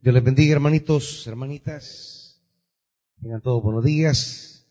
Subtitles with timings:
[0.00, 2.40] Dios les bendiga, hermanitos, hermanitas.
[3.20, 4.64] Tengan todos buenos días.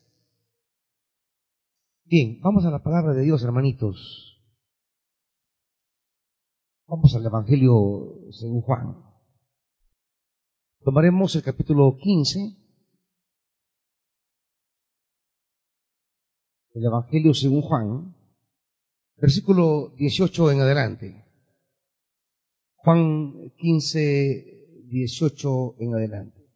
[2.04, 4.42] Bien, vamos a la palabra de Dios, hermanitos.
[6.86, 9.04] Vamos al Evangelio según Juan.
[10.80, 12.56] Tomaremos el capítulo 15.
[16.70, 18.16] El Evangelio según Juan,
[19.16, 21.24] versículo 18 en adelante.
[22.76, 24.57] Juan 15,
[24.88, 26.48] 18 en adelante.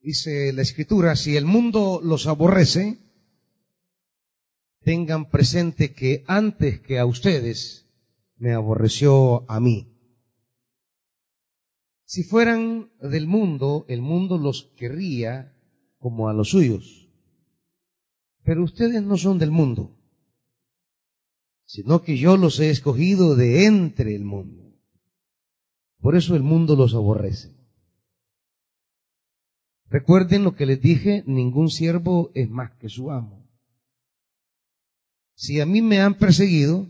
[0.00, 2.98] Dice la escritura, si el mundo los aborrece,
[4.80, 7.86] tengan presente que antes que a ustedes
[8.36, 9.90] me aborreció a mí.
[12.04, 15.56] Si fueran del mundo, el mundo los querría
[15.98, 17.08] como a los suyos.
[18.42, 19.96] Pero ustedes no son del mundo,
[21.64, 24.63] sino que yo los he escogido de entre el mundo.
[26.04, 27.56] Por eso el mundo los aborrece.
[29.88, 33.48] Recuerden lo que les dije, ningún siervo es más que su amo.
[35.34, 36.86] Si a mí me han perseguido,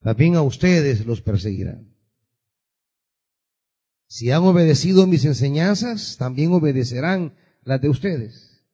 [0.00, 1.94] también a ustedes los perseguirán.
[4.06, 8.64] Si han obedecido mis enseñanzas, también obedecerán las de ustedes.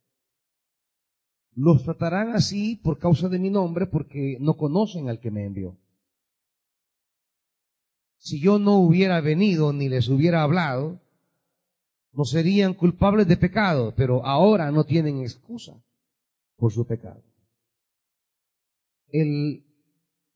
[1.56, 5.76] Los tratarán así por causa de mi nombre porque no conocen al que me envió.
[8.18, 11.00] Si yo no hubiera venido ni les hubiera hablado,
[12.12, 15.74] no serían culpables de pecado, pero ahora no tienen excusa
[16.56, 17.22] por su pecado.
[19.08, 19.64] El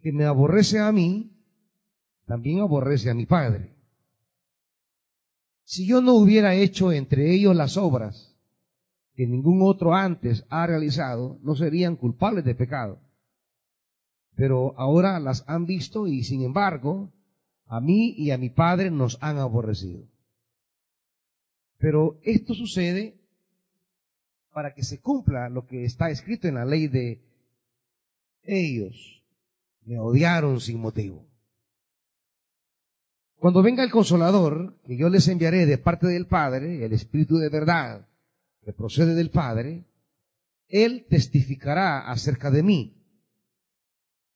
[0.00, 1.32] que me aborrece a mí,
[2.26, 3.74] también aborrece a mi Padre.
[5.64, 8.36] Si yo no hubiera hecho entre ellos las obras
[9.14, 13.00] que ningún otro antes ha realizado, no serían culpables de pecado.
[14.34, 17.12] Pero ahora las han visto y sin embargo,
[17.72, 20.06] a mí y a mi Padre nos han aborrecido.
[21.78, 23.18] Pero esto sucede
[24.52, 27.22] para que se cumpla lo que está escrito en la ley de
[28.42, 29.24] ellos
[29.86, 31.26] me odiaron sin motivo.
[33.36, 37.48] Cuando venga el consolador, que yo les enviaré de parte del Padre, el Espíritu de
[37.48, 38.06] verdad
[38.62, 39.86] que procede del Padre,
[40.68, 43.01] Él testificará acerca de mí.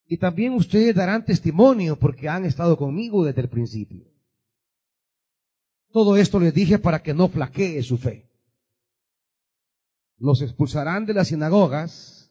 [0.06, 4.05] Y también ustedes darán testimonio porque han estado conmigo desde el principio.
[5.91, 8.31] Todo esto les dije para que no flaquee su fe.
[10.19, 12.31] Los expulsarán de las sinagogas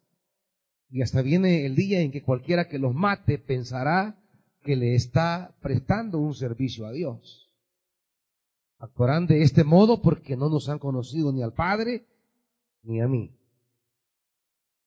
[0.90, 4.22] y hasta viene el día en que cualquiera que los mate pensará
[4.62, 7.52] que le está prestando un servicio a Dios.
[8.78, 12.06] Actuarán de este modo porque no nos han conocido ni al Padre
[12.84, 13.36] ni a mí.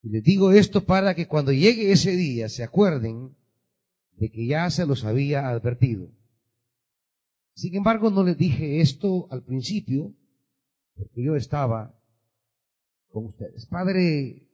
[0.02, 3.36] Y les digo esto para que cuando llegue ese día se acuerden
[4.12, 6.10] de que ya se los había advertido.
[7.54, 10.14] Sin embargo, no les dije esto al principio
[10.94, 11.94] porque yo estaba
[13.10, 13.66] con ustedes.
[13.66, 14.48] Padre,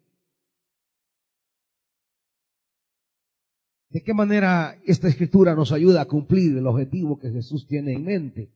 [3.95, 8.03] ¿De qué manera esta escritura nos ayuda a cumplir el objetivo que Jesús tiene en
[8.03, 8.51] mente?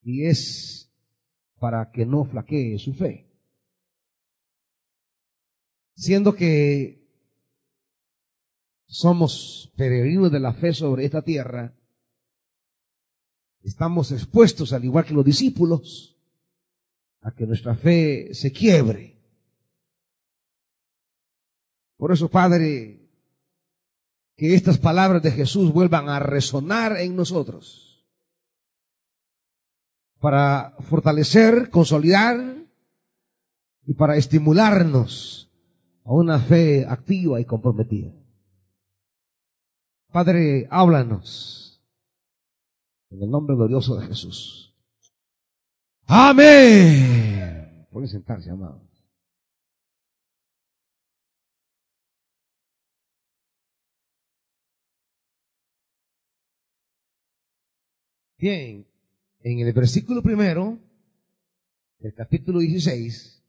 [0.00, 0.88] Y es
[1.58, 3.29] para que no flaquee su fe.
[6.00, 7.06] Siendo que
[8.86, 11.74] somos peregrinos de la fe sobre esta tierra,
[13.62, 16.16] estamos expuestos, al igual que los discípulos,
[17.20, 19.20] a que nuestra fe se quiebre.
[21.98, 23.06] Por eso, Padre,
[24.38, 28.06] que estas palabras de Jesús vuelvan a resonar en nosotros
[30.18, 32.56] para fortalecer, consolidar
[33.84, 35.49] y para estimularnos
[36.04, 38.12] a una fe activa y comprometida.
[40.12, 41.80] Padre, háblanos
[43.10, 44.74] en el nombre glorioso de Jesús.
[46.06, 47.86] Amén.
[47.90, 48.90] Pueden sentarse, amados.
[58.40, 58.86] Bien,
[59.40, 60.78] en el versículo primero
[61.98, 63.39] del capítulo 16,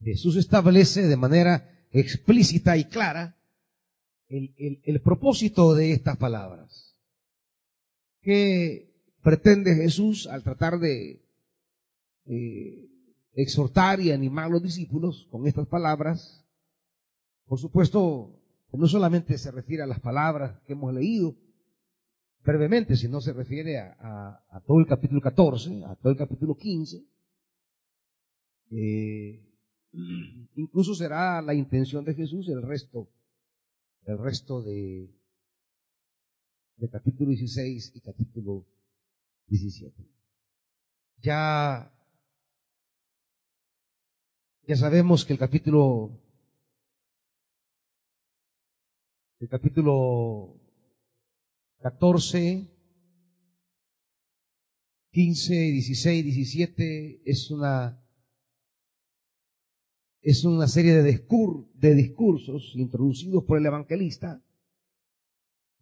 [0.00, 3.36] Jesús establece de manera explícita y clara
[4.28, 6.96] el, el, propósito de estas palabras.
[8.20, 8.92] ¿Qué
[9.22, 11.22] pretende Jesús al tratar de
[13.34, 16.44] exhortar y animar a los discípulos con estas palabras?
[17.46, 18.40] Por supuesto,
[18.72, 21.36] no solamente se refiere a las palabras que hemos leído,
[22.44, 27.04] brevemente, si no se refiere a, todo el capítulo 14, a todo el capítulo 15.
[28.70, 29.53] Eh,
[30.56, 33.08] incluso será la intención de Jesús el resto,
[34.06, 35.08] el resto de,
[36.76, 38.66] de capítulo 16 y capítulo
[39.46, 39.94] 17.
[41.22, 41.92] Ya,
[44.66, 46.20] ya sabemos que el capítulo,
[49.40, 50.60] el capítulo
[51.80, 52.66] 14,
[55.12, 58.03] 15, 16, 17 es una
[60.24, 61.26] es una serie de,
[61.74, 64.42] de discursos introducidos por el evangelista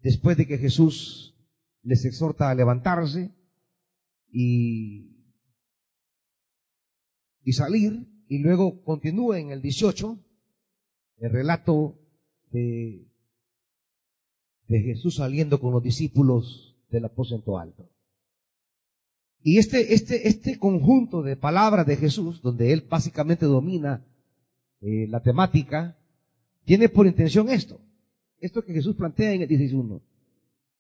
[0.03, 1.37] después de que Jesús
[1.85, 3.31] les exhorta a levantarse
[4.33, 5.07] y,
[7.53, 10.19] salir, y luego continúa en el 18
[11.19, 12.01] el relato
[12.51, 13.07] de,
[14.67, 17.89] de Jesús saliendo con los discípulos del aposento alto.
[19.41, 24.05] Y este, este, este conjunto de palabras de Jesús, donde él básicamente domina
[24.83, 25.97] eh, la temática,
[26.65, 27.81] tiene por intención esto,
[28.41, 30.03] esto que Jesús plantea en el 16.1.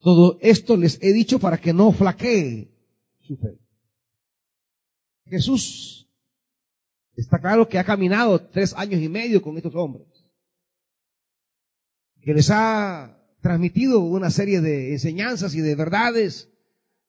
[0.00, 2.68] Todo esto les he dicho para que no flaquee
[3.20, 3.58] su fe.
[5.26, 6.08] Jesús
[7.14, 10.06] está claro que ha caminado tres años y medio con estos hombres,
[12.20, 16.50] que les ha transmitido una serie de enseñanzas y de verdades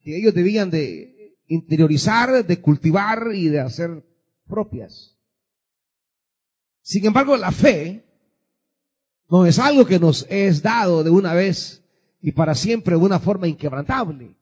[0.01, 4.05] que ellos debían de interiorizar, de cultivar y de hacer
[4.47, 5.12] propias.
[6.83, 8.05] Sin embargo, la fe
[9.29, 11.81] no es algo que nos es dado de una vez
[12.21, 14.35] y para siempre de una forma inquebrantable.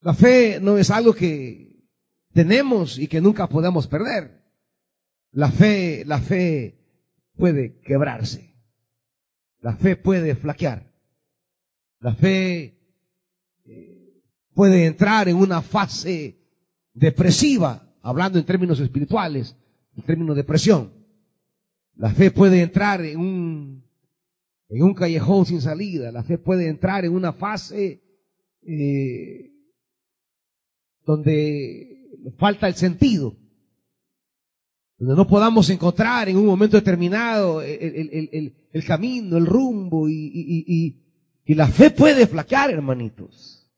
[0.00, 1.84] La fe no es algo que
[2.32, 4.42] tenemos y que nunca podemos perder.
[5.30, 6.78] La fe, la fe
[7.36, 8.52] puede quebrarse.
[9.60, 10.92] La fe puede flaquear.
[12.00, 12.76] La fe
[13.64, 14.22] eh,
[14.52, 16.38] puede entrar en una fase
[16.92, 19.56] depresiva, hablando en términos espirituales,
[19.96, 21.03] en términos de depresión.
[21.96, 23.84] La fe puede entrar en un,
[24.68, 26.10] en un callejón sin salida.
[26.10, 28.02] La fe puede entrar en una fase
[28.62, 29.50] eh,
[31.04, 32.08] donde
[32.38, 33.36] falta el sentido.
[34.98, 41.00] Donde no podamos encontrar en un momento determinado el, camino, el rumbo y,
[41.44, 43.70] y la fe puede flaquear, hermanitos.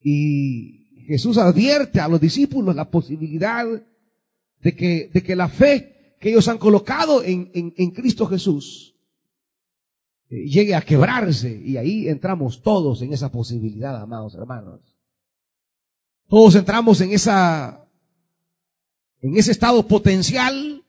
[0.00, 3.66] Y Jesús advierte a los discípulos la posibilidad
[4.60, 8.96] de que, de que la fe que ellos han colocado en, en, Cristo Jesús
[10.28, 14.80] eh, llegue a quebrarse y ahí entramos todos en esa posibilidad, amados hermanos.
[16.28, 17.88] Todos entramos en esa,
[19.20, 20.84] en ese estado potencial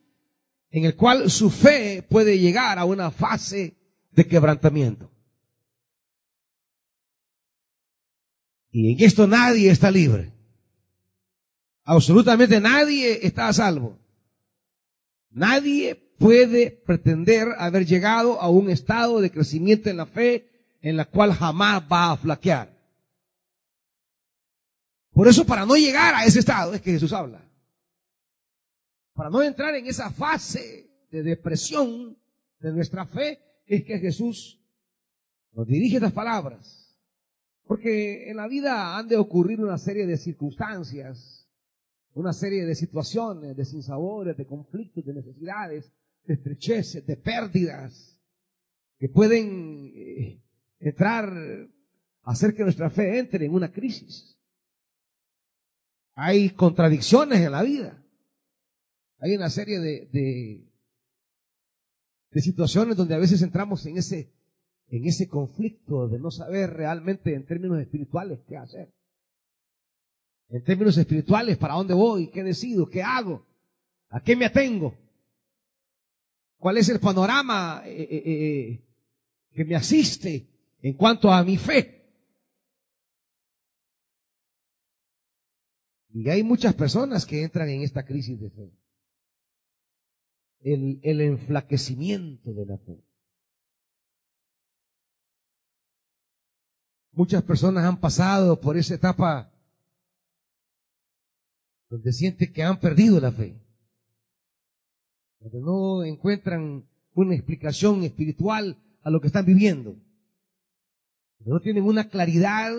[0.72, 3.78] en el cual su fe puede llegar a una fase
[4.12, 5.12] de quebrantamiento.
[8.72, 10.32] Y en esto nadie está libre.
[11.84, 13.98] Absolutamente nadie está a salvo.
[15.32, 20.50] Nadie puede pretender haber llegado a un estado de crecimiento en la fe
[20.82, 22.78] en la cual jamás va a flaquear.
[25.12, 27.42] Por eso para no llegar a ese estado es que Jesús habla.
[29.14, 32.18] Para no entrar en esa fase de depresión
[32.60, 34.60] de nuestra fe es que Jesús
[35.52, 36.96] nos dirige estas palabras.
[37.66, 41.39] Porque en la vida han de ocurrir una serie de circunstancias
[42.20, 45.94] una serie de situaciones, de sinsabores, de conflictos, de necesidades,
[46.26, 48.20] de estrecheces, de pérdidas,
[48.98, 50.44] que pueden eh,
[50.80, 51.32] entrar,
[52.24, 54.38] hacer que nuestra fe entre en una crisis.
[56.14, 58.04] Hay contradicciones en la vida.
[59.20, 60.68] Hay una serie de, de,
[62.32, 64.34] de situaciones donde a veces entramos en ese,
[64.88, 68.94] en ese conflicto de no saber realmente en términos espirituales qué hacer
[70.50, 73.46] en términos espirituales, para dónde voy, qué decido, qué hago,
[74.10, 74.98] a qué me atengo,
[76.58, 78.86] cuál es el panorama eh, eh, eh,
[79.52, 80.48] que me asiste
[80.82, 81.98] en cuanto a mi fe.
[86.12, 88.74] Y hay muchas personas que entran en esta crisis de fe.
[90.62, 93.06] El, el enflaquecimiento de la fe.
[97.12, 99.54] Muchas personas han pasado por esa etapa
[101.90, 103.60] donde sienten que han perdido la fe,
[105.40, 109.96] donde no encuentran una explicación espiritual a lo que están viviendo,
[111.40, 112.72] donde no tienen una claridad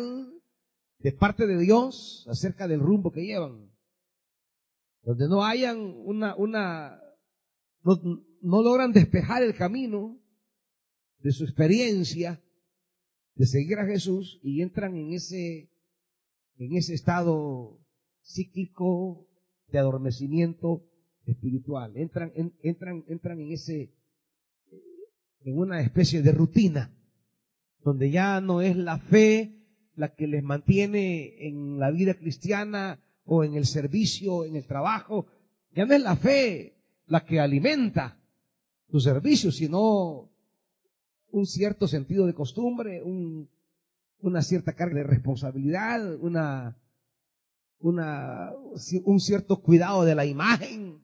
[0.98, 3.70] de parte de Dios acerca del rumbo que llevan,
[5.02, 7.00] donde no hayan una, una,
[7.82, 8.00] no,
[8.42, 10.20] no logran despejar el camino
[11.18, 12.40] de su experiencia
[13.34, 15.70] de seguir a Jesús y entran en ese,
[16.58, 17.80] en ese estado
[18.22, 19.26] cíclico
[19.68, 20.86] de adormecimiento
[21.26, 21.96] espiritual.
[21.96, 23.92] Entran, entran, entran en ese,
[25.40, 26.94] en una especie de rutina,
[27.82, 29.56] donde ya no es la fe
[29.94, 35.26] la que les mantiene en la vida cristiana o en el servicio, en el trabajo.
[35.72, 38.18] Ya no es la fe la que alimenta
[38.88, 40.30] tu servicio, sino
[41.30, 43.48] un cierto sentido de costumbre, un,
[44.20, 46.76] una cierta carga de responsabilidad, una,
[47.80, 51.00] un cierto cuidado de la imagen.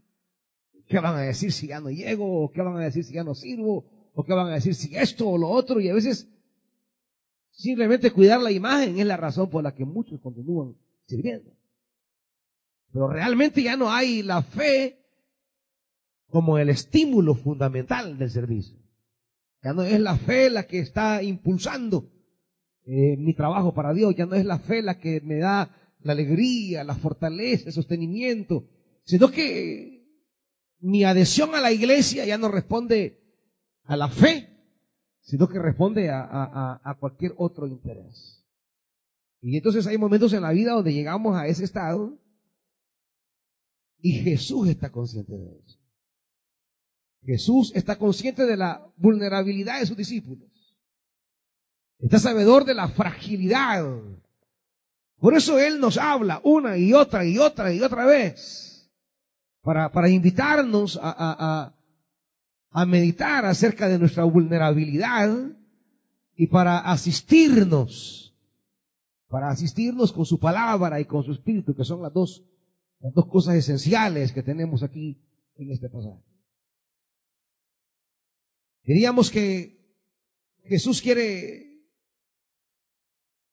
[0.87, 2.45] ¿Qué van a decir si ya no llego?
[2.45, 3.87] ¿O qué van a decir si ya no sirvo?
[4.15, 5.81] ¿O qué van a decir si esto o lo otro?
[5.81, 6.29] Y a veces
[7.51, 11.53] simplemente cuidar la imagen es la razón por la que muchos continúan sirviendo.
[12.93, 15.03] Pero realmente ya no hay la fe
[16.29, 18.79] como el estímulo fundamental del servicio.
[19.63, 22.11] Ya no es la fe la que está impulsando
[22.85, 25.71] eh, mi trabajo para Dios, ya no es la fe la que me da
[26.07, 28.69] la alegría, la fortaleza, el sostenimiento,
[29.05, 30.07] sino que
[30.79, 33.21] mi adhesión a la iglesia ya no responde
[33.85, 34.49] a la fe,
[35.21, 38.45] sino que responde a, a cualquier otro interés.
[39.43, 42.19] Y entonces hay momentos en la vida donde llegamos a ese estado
[43.99, 45.79] y Jesús está consciente de eso.
[47.25, 50.49] Jesús está consciente de la vulnerabilidad de sus discípulos.
[51.99, 53.85] Está sabedor de la fragilidad.
[55.19, 58.91] Por eso Él nos habla una y otra y otra y otra vez
[59.63, 61.75] para, para invitarnos a, a,
[62.71, 65.35] a meditar acerca de nuestra vulnerabilidad
[66.37, 68.37] y para asistirnos,
[69.29, 72.45] para asistirnos con su palabra y con su espíritu, que son las dos,
[73.01, 75.19] las dos cosas esenciales que tenemos aquí
[75.57, 76.23] en este pasaje.
[78.85, 79.81] Diríamos que
[80.65, 81.66] Jesús quiere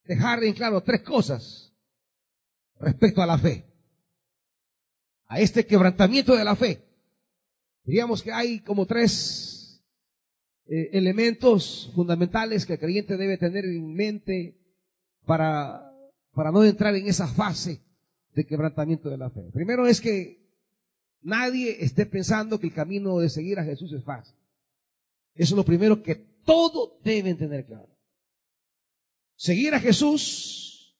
[0.04, 1.72] dejar en claro tres cosas
[2.78, 3.64] respecto a la fe.
[5.26, 6.84] A este quebrantamiento de la fe.
[7.84, 9.82] Diríamos que hay como tres
[10.66, 14.58] eh, elementos fundamentales que el creyente debe tener en mente
[15.26, 15.92] para,
[16.32, 17.82] para no entrar en esa fase
[18.34, 19.50] de quebrantamiento de la fe.
[19.52, 20.44] Primero es que
[21.20, 24.34] nadie esté pensando que el camino de seguir a Jesús es fácil.
[25.34, 27.93] Eso es lo primero que todo deben tener claro.
[29.36, 30.96] Seguir a Jesús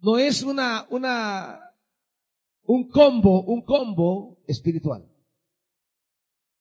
[0.00, 1.60] no es una, una,
[2.64, 5.08] un combo, un combo espiritual.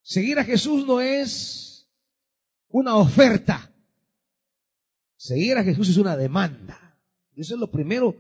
[0.02, 1.90] Seguir a Jesús no es
[2.70, 3.74] una oferta.
[5.16, 6.98] Seguir a Jesús es una demanda.
[7.36, 8.16] Eso es lo primero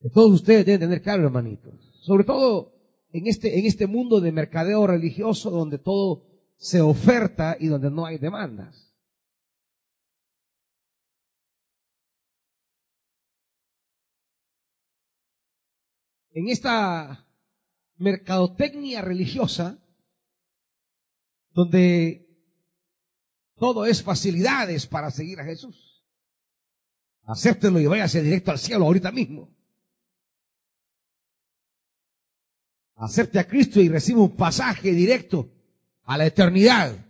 [0.00, 1.74] que todos ustedes deben tener claro, hermanitos.
[2.00, 2.72] Sobre todo
[3.12, 6.24] en este, en este mundo de mercadeo religioso donde todo
[6.56, 8.87] se oferta y donde no hay demandas.
[16.30, 17.26] En esta
[17.96, 19.78] mercadotecnia religiosa,
[21.50, 22.28] donde
[23.56, 26.04] todo es facilidades para seguir a Jesús.
[27.24, 29.54] Acéptelo y váyase directo al cielo ahorita mismo.
[32.94, 35.52] Acepte a Cristo y reciba un pasaje directo
[36.04, 37.06] a la eternidad.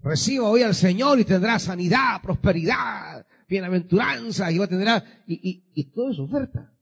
[0.00, 5.84] Reciba hoy al Señor y tendrá sanidad, prosperidad, bienaventuranza y a tener, y, y, y
[5.90, 6.74] todo es oferta.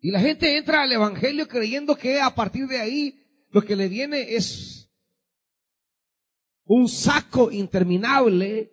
[0.00, 3.88] Y la gente entra al Evangelio creyendo que a partir de ahí lo que le
[3.88, 4.90] viene es
[6.64, 8.72] un saco interminable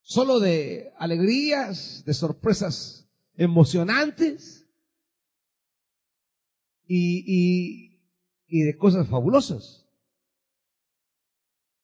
[0.00, 4.66] solo de alegrías, de sorpresas emocionantes
[6.86, 8.00] y,
[8.48, 9.86] y, de cosas fabulosas.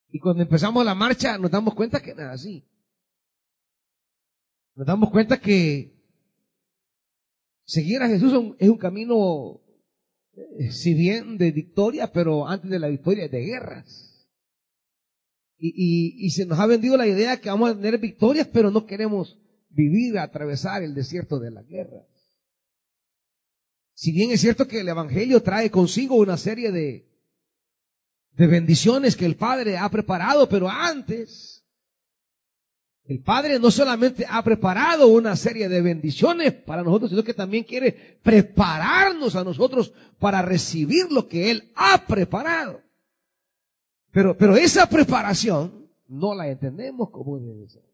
[0.09, 2.67] Y cuando empezamos la marcha nos damos cuenta que nada así.
[4.77, 5.97] Nos damos cuenta que
[7.65, 9.63] seguir a Jesús es un camino,
[10.35, 14.29] eh, si bien de victoria, pero antes de la victoria de guerras.
[15.59, 19.39] Y, se nos ha vendido la idea que vamos a tener victorias, pero no queremos
[19.71, 22.07] vivir, atravesar el desierto de la guerra.
[23.95, 27.09] Si bien es cierto que el Evangelio trae consigo una serie de,
[28.33, 31.56] de bendiciones que el Padre ha preparado, pero antes,
[33.09, 37.63] el Padre no solamente ha preparado una serie de bendiciones para nosotros, sino que también
[37.63, 42.83] quiere prepararnos a nosotros para recibir lo que Él ha preparado.
[44.11, 47.85] Pero, pero esa preparación no la entendemos como debe ser.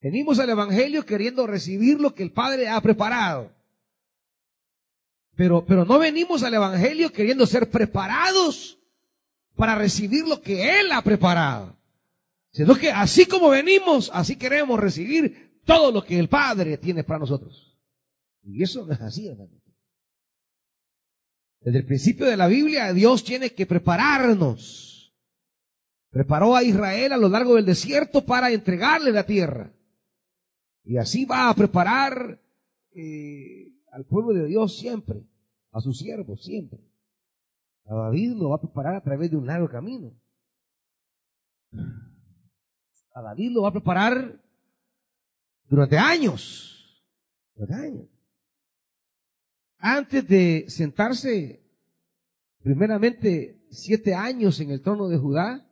[0.00, 3.50] Venimos al Evangelio queriendo recibir lo que el Padre ha preparado.
[5.36, 8.78] Pero, pero no venimos al Evangelio queriendo ser preparados
[9.56, 11.77] para recibir lo que Él ha preparado.
[12.50, 17.20] Sino que así como venimos, así queremos recibir todo lo que el Padre tiene para
[17.20, 17.78] nosotros.
[18.42, 19.50] Y eso no es así, hermano.
[21.60, 24.88] Desde el principio de la Biblia, Dios tiene que prepararnos
[26.10, 29.72] Preparó a Israel a lo largo del desierto para entregarle la tierra.
[30.84, 32.40] Y así va a preparar
[32.94, 35.22] eh, al pueblo de Dios siempre,
[35.70, 36.80] a sus siervos siempre.
[37.84, 40.12] A David lo va a preparar a través de un largo camino.
[43.18, 44.40] A David lo va a preparar
[45.68, 47.04] durante años.
[47.56, 48.08] Durante años.
[49.78, 51.60] Antes de sentarse,
[52.62, 55.68] primeramente, siete años en el trono de Judá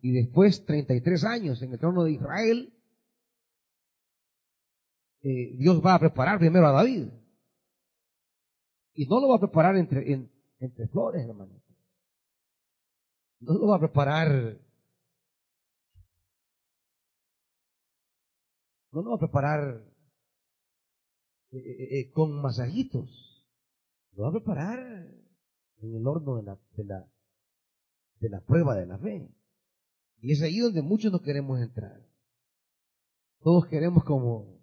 [0.00, 2.74] y después treinta y tres años en el trono de Israel,
[5.22, 7.08] eh, Dios va a preparar primero a David.
[8.94, 10.28] Y no lo va a preparar entre,
[10.58, 11.62] entre flores, hermano.
[13.38, 14.58] No lo va a preparar.
[18.92, 19.84] No lo va a preparar
[21.52, 23.46] eh, eh, con masajitos.
[24.12, 24.78] Lo va a preparar
[25.82, 27.12] en el horno de la, de la,
[28.20, 29.28] de la prueba de la fe.
[30.18, 32.06] Y es ahí donde muchos no queremos entrar.
[33.40, 34.60] Todos queremos como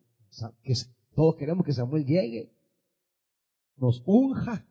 [0.62, 0.74] que
[1.16, 2.54] todos queremos que Samuel llegue,
[3.76, 4.68] nos unja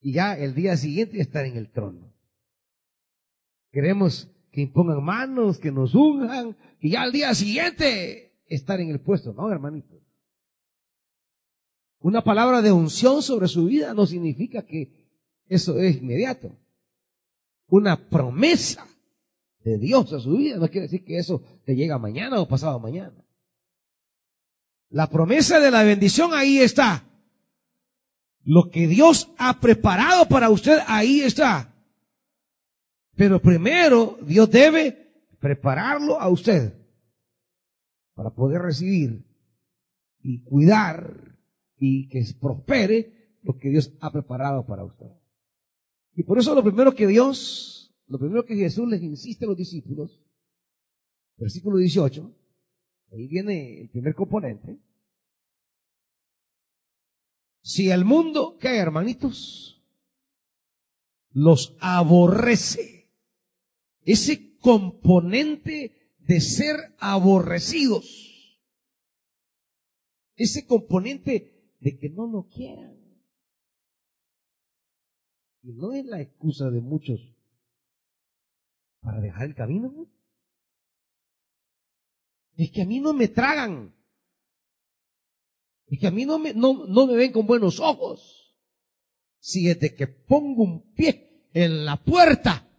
[0.00, 2.12] y ya el día siguiente estar en el trono.
[3.70, 9.00] Queremos que impongan manos, que nos unjan y ya al día siguiente estar en el
[9.00, 10.00] puesto, ¿no, hermanito?
[12.00, 14.90] Una palabra de unción sobre su vida no significa que
[15.46, 16.56] eso es inmediato.
[17.68, 18.86] Una promesa
[19.62, 22.80] de Dios a su vida no quiere decir que eso te llega mañana o pasado
[22.80, 23.24] mañana.
[24.88, 27.04] La promesa de la bendición ahí está.
[28.42, 31.69] Lo que Dios ha preparado para usted ahí está.
[33.20, 36.72] Pero primero Dios debe prepararlo a usted
[38.14, 39.26] para poder recibir
[40.22, 41.36] y cuidar
[41.76, 45.10] y que prospere lo que Dios ha preparado para usted.
[46.14, 49.56] Y por eso lo primero que Dios, lo primero que Jesús les insiste a los
[49.58, 50.18] discípulos,
[51.36, 52.34] versículo 18,
[53.12, 54.78] Ahí viene el primer componente.
[57.60, 59.84] Si el mundo, ¿qué hermanitos?
[61.32, 62.99] Los aborrece.
[64.02, 68.58] Ese componente de ser aborrecidos.
[70.36, 72.98] Ese componente de que no lo quieran.
[75.62, 77.20] Y no es la excusa de muchos
[79.00, 80.08] para dejar el camino.
[82.56, 83.94] Es que a mí no me tragan.
[85.86, 88.54] Es que a mí no me, no, no me ven con buenos ojos.
[89.38, 92.69] Si desde que pongo un pie en la puerta,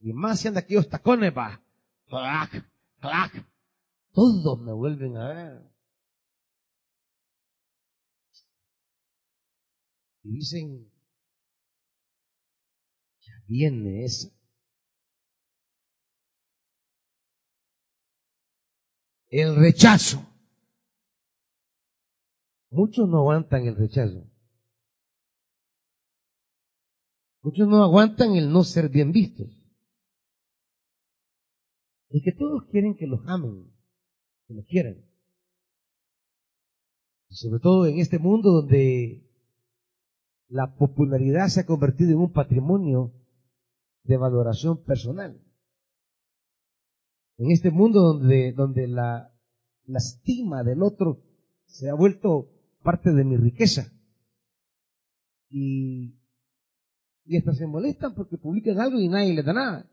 [0.00, 1.60] y más si anda aquellos tacones, va,
[2.06, 2.64] clac,
[3.00, 3.46] clac,
[4.12, 5.62] todos me vuelven a ver.
[10.24, 10.90] Y dicen,
[13.20, 14.28] ya viene esa.
[19.30, 20.24] el rechazo.
[22.70, 24.24] Muchos no aguantan el rechazo.
[27.42, 29.57] Muchos no aguantan el no ser bien vistos.
[32.10, 33.70] Es que todos quieren que los amen,
[34.46, 35.04] que los quieran.
[37.28, 39.26] Sobre todo en este mundo donde
[40.48, 43.12] la popularidad se ha convertido en un patrimonio
[44.04, 45.38] de valoración personal
[47.38, 49.32] en este mundo donde, donde la,
[49.86, 51.22] la estima del otro
[51.66, 52.50] se ha vuelto
[52.82, 53.92] parte de mi riqueza.
[55.48, 56.16] Y,
[57.24, 59.90] y hasta se molestan porque publican algo y nadie les da nada.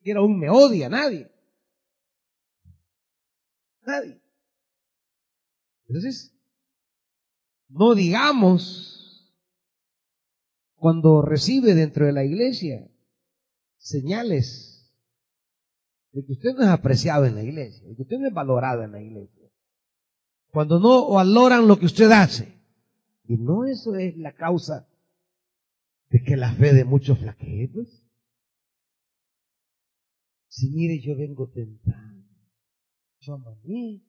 [0.00, 1.30] Y aún me odia, nadie.
[3.82, 4.20] Nadie.
[5.86, 6.34] Entonces,
[7.68, 9.34] no digamos
[10.76, 12.88] cuando recibe dentro de la iglesia
[13.78, 14.92] señales
[16.12, 18.82] de que usted no es apreciado en la iglesia, de que usted no es valorado
[18.82, 19.50] en la iglesia.
[20.50, 22.58] Cuando no valoran lo que usted hace.
[23.24, 24.88] Y no eso es la causa
[26.08, 28.07] de que la fe de muchos flaquee, pues.
[30.58, 32.26] Si mire, yo vengo tentando,
[33.20, 34.02] yo amané,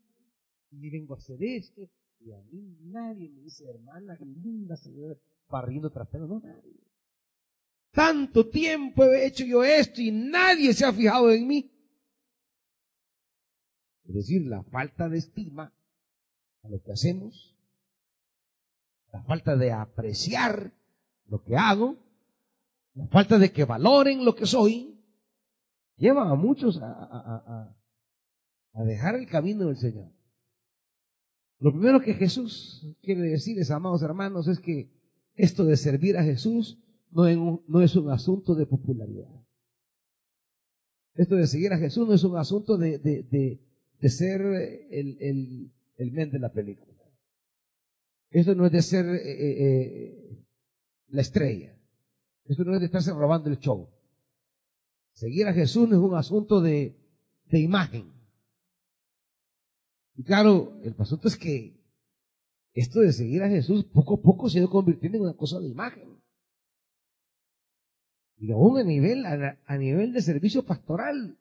[0.71, 1.87] y vengo a hacer esto,
[2.19, 6.73] y a mí nadie me dice, hermana, qué linda se ve barriendo trapero, no nadie.
[7.91, 11.71] Tanto tiempo he hecho yo esto y nadie se ha fijado en mí.
[14.05, 15.71] Es decir, la falta de estima
[16.63, 17.55] a lo que hacemos,
[19.13, 20.73] la falta de apreciar
[21.27, 21.95] lo que hago,
[22.95, 24.98] la falta de que valoren lo que soy,
[25.99, 27.75] lleva a muchos a,
[28.73, 30.11] dejar el camino del Señor.
[31.59, 34.89] Lo primero que Jesús quiere decirles, amados hermanos, es que
[35.35, 36.79] esto de servir a Jesús
[37.11, 37.27] no
[37.81, 39.29] es un, asunto de popularidad.
[41.15, 43.59] Esto de seguir a Jesús no es un asunto de
[44.01, 46.89] ser el, el, el men de la película.
[48.31, 50.45] Esto no es de ser eh, eh, eh,
[51.09, 51.75] la estrella.
[52.45, 53.89] Esto no es de estarse robando el show.
[55.19, 56.95] Seguir a Jesús no es un asunto de,
[57.51, 58.09] imagen.
[60.15, 61.77] Y claro, el asunto es que
[62.71, 65.59] esto de seguir a Jesús poco a poco se ha ido convirtiendo en una cosa
[65.59, 66.21] de imagen.
[68.37, 71.37] Y aún a nivel, a, nivel de servicio pastoral.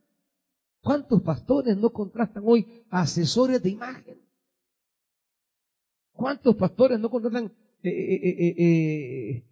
[0.80, 4.20] ¿Cuántos pastores no contrastan hoy asesores de imagen?
[6.14, 7.52] ¿Cuántos pastores no contratan
[7.84, 9.47] eh, eh, eh,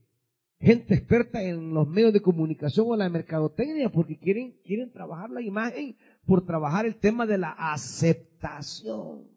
[0.59, 5.42] gente experta en los medios de comunicación o la mercadotecnia porque quieren, quieren trabajar la
[5.42, 9.29] imagen por trabajar el tema de la aceptación?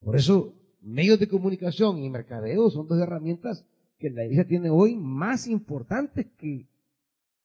[0.00, 3.64] Por eso, medios de comunicación y mercadeo son dos herramientas
[3.98, 6.66] que la iglesia tiene hoy más importantes que,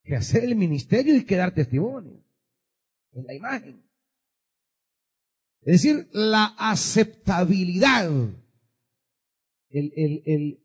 [0.03, 2.23] que hacer el ministerio y que dar testimonio
[3.13, 3.83] en la imagen.
[5.61, 8.09] Es decir, la aceptabilidad,
[9.69, 10.59] el, el, el,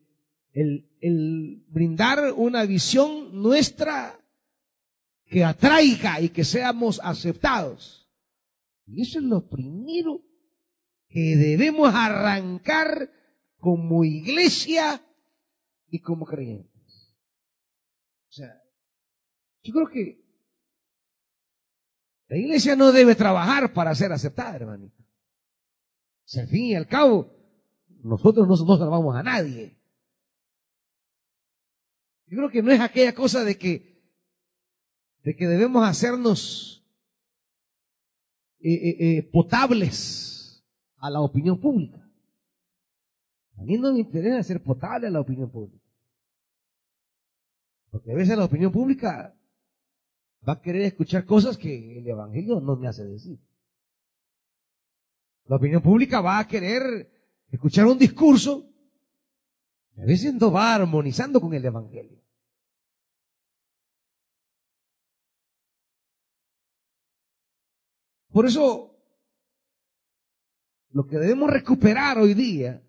[0.53, 4.19] el, el brindar una visión nuestra
[5.27, 8.09] que atraiga y que seamos aceptados.
[8.87, 10.23] Y eso es lo primero
[11.09, 13.11] que debemos arrancar
[13.59, 15.03] como iglesia
[15.89, 17.15] y como creyentes.
[18.29, 18.63] O sea,
[19.63, 20.25] yo creo que
[22.29, 25.03] la iglesia no debe trabajar para ser aceptada, hermanito.
[26.25, 27.35] Sea, al fin y al cabo,
[28.03, 29.78] nosotros no, no salvamos a nadie.
[32.31, 34.03] Yo creo que no es aquella cosa de que,
[35.23, 36.87] de que debemos hacernos
[38.61, 40.63] eh, eh, eh, potables
[40.99, 42.07] a la opinión pública.
[43.57, 45.85] A mí no me interesa ser potable a la opinión pública.
[47.91, 49.35] Porque a veces la opinión pública
[50.47, 53.41] va a querer escuchar cosas que el Evangelio no me hace decir.
[55.47, 57.11] La opinión pública va a querer
[57.51, 58.71] escuchar un discurso
[59.99, 62.19] a veces no va armonizando con el Evangelio.
[68.31, 68.97] Por eso,
[70.91, 72.81] lo que debemos recuperar hoy día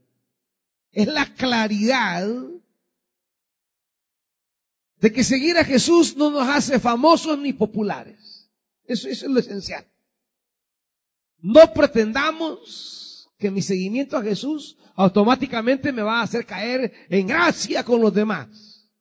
[0.91, 2.28] es la claridad
[4.98, 8.52] de que seguir a Jesús no nos hace famosos ni populares.
[8.84, 9.88] Eso, es lo esencial.
[11.39, 13.09] No pretendamos
[13.39, 18.13] que mi seguimiento a Jesús automáticamente me va a hacer caer en gracia con los
[18.13, 18.91] demás.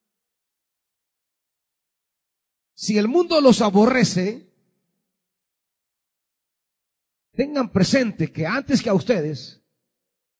[2.72, 4.48] Si el mundo los aborrece,
[7.32, 9.60] tengan presente que antes que a ustedes,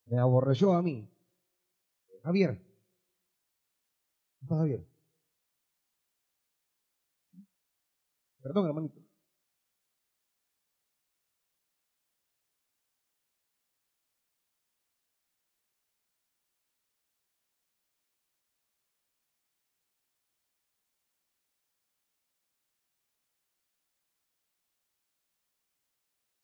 [0.07, 1.11] me aborreció a mí.
[2.23, 2.65] Javier.
[4.49, 4.87] Javier.
[8.41, 9.08] Perdón, hermanito.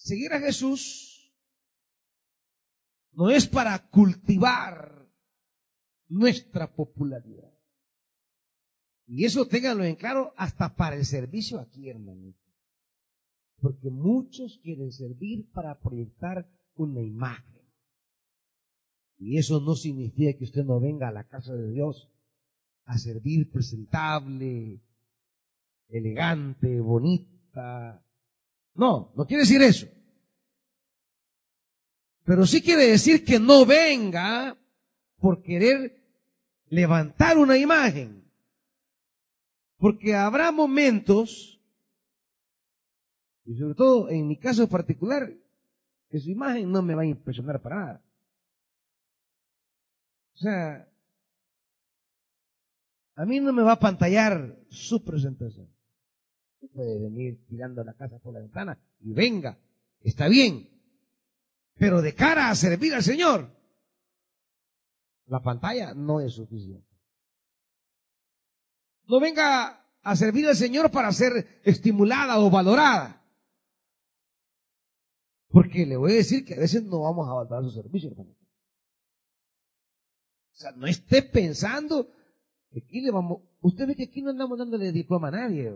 [0.04, 1.34] Seguir a Jesús
[3.12, 5.08] no es para cultivar
[6.08, 7.58] nuestra popularidad.
[9.06, 12.38] Y eso ténganlo en claro hasta para el servicio aquí, hermanito.
[13.62, 17.62] Porque muchos quieren servir para proyectar una imagen.
[19.16, 22.12] Y eso no significa que usted no venga a la casa de Dios
[22.84, 24.82] a servir presentable,
[25.88, 28.03] elegante, bonita.
[28.74, 29.86] No, no quiere decir eso.
[32.24, 34.56] Pero sí quiere decir que no venga
[35.18, 36.02] por querer
[36.68, 38.24] levantar una imagen.
[39.76, 41.60] Porque habrá momentos,
[43.44, 45.30] y sobre todo en mi caso particular,
[46.08, 48.04] que su imagen no me va a impresionar para nada.
[50.34, 50.88] O sea,
[53.16, 55.73] a mí no me va a pantallar su presentación.
[56.68, 59.58] Puede venir tirando la casa por la ventana y venga,
[60.00, 60.68] está bien.
[61.76, 63.50] Pero de cara a servir al Señor,
[65.26, 66.88] la pantalla no es suficiente.
[69.06, 73.22] No venga a servir al Señor para ser estimulada o valorada.
[75.48, 78.30] Porque le voy a decir que a veces no vamos a valorar su servicio, hermano.
[78.30, 82.10] O sea, no esté pensando
[82.70, 85.72] que aquí le vamos, usted ve que aquí no andamos dándole diploma a nadie.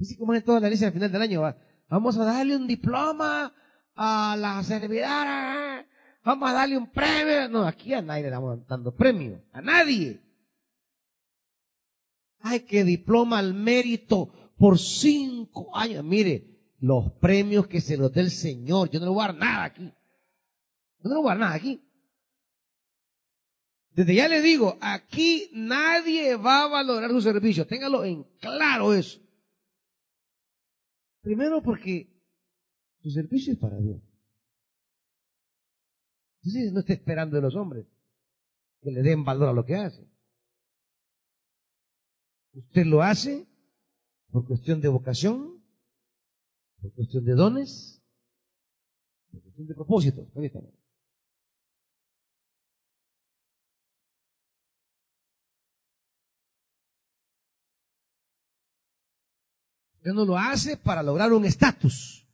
[0.00, 1.54] Así como en toda la iglesia al final del año,
[1.88, 3.52] vamos a darle un diploma
[3.94, 5.86] a la servidora
[6.26, 7.48] vamos a darle un premio.
[7.48, 9.42] No, aquí a nadie le estamos dando premio.
[9.52, 10.20] A nadie.
[12.40, 16.04] Ay, que diploma al mérito por cinco años.
[16.04, 18.90] Mire, los premios que se los dé el Señor.
[18.90, 19.84] Yo no le voy a dar nada aquí.
[19.84, 21.82] Yo no le voy a dar nada aquí.
[23.90, 27.66] Desde ya le digo, aquí nadie va a valorar su servicio.
[27.66, 29.20] Téngalo en claro eso.
[31.26, 32.08] Primero porque
[33.02, 34.00] su servicio es para Dios.
[36.36, 37.84] Entonces no está esperando de los hombres
[38.80, 40.08] que le den valor a lo que hace.
[42.52, 43.44] Usted lo hace
[44.30, 45.64] por cuestión de vocación,
[46.80, 48.00] por cuestión de dones,
[49.32, 50.28] por cuestión de propósitos.
[60.06, 62.24] Usted no lo hace para lograr un estatus.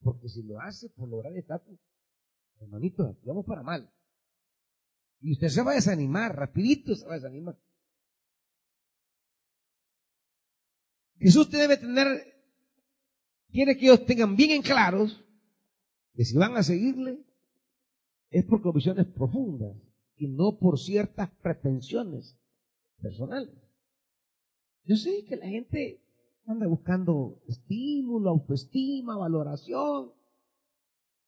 [0.00, 1.78] Porque si lo hace por lograr estatus,
[2.58, 3.88] hermanito, vamos para mal.
[5.20, 7.56] Y usted se va a desanimar, rapidito se va a desanimar.
[11.20, 12.42] Jesús debe tener,
[13.52, 15.24] quiere que ellos tengan bien en claros
[16.14, 17.24] que si van a seguirle
[18.30, 19.76] es por convicciones profundas
[20.16, 22.36] y no por ciertas pretensiones
[23.00, 23.61] personales.
[24.84, 26.02] Yo sé que la gente
[26.46, 30.12] anda buscando estímulo, autoestima, valoración.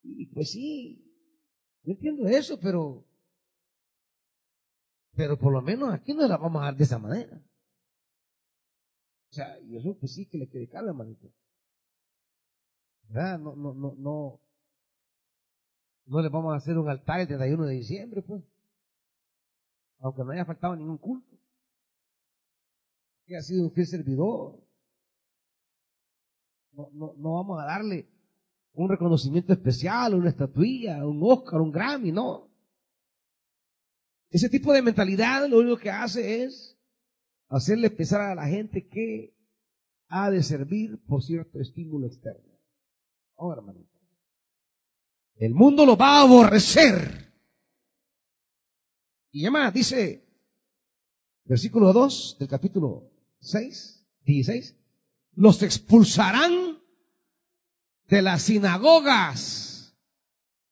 [0.03, 1.03] Y pues sí,
[1.85, 3.05] yo entiendo eso, pero,
[5.15, 7.37] pero por lo menos aquí no la vamos a dar de esa manera.
[9.31, 11.29] O sea, y eso pues sí que le quede claro, hermanito.
[13.09, 13.39] ¿Verdad?
[13.39, 14.41] No, no, no, no.
[16.07, 18.43] No le vamos a hacer un altar el 31 de diciembre, pues.
[20.01, 21.35] Aunque no haya faltado ningún culto
[23.27, 24.61] que ha sido un fiel servidor.
[26.73, 28.09] No, no, no vamos a darle
[28.73, 32.51] un reconocimiento especial, una estatuilla, un Oscar, un Grammy, no.
[34.31, 36.77] Ese tipo de mentalidad lo único que hace es
[37.49, 39.33] hacerle pensar a la gente que
[40.09, 42.59] ha de servir por cierto estímulo externo.
[43.37, 43.95] Oh, hermanito.
[45.37, 47.33] El mundo lo va a aborrecer.
[49.31, 50.25] Y además dice,
[51.45, 53.14] versículo 2 del capítulo
[53.45, 54.77] 6, 16,
[55.35, 56.79] los expulsarán
[58.09, 59.95] de las sinagogas.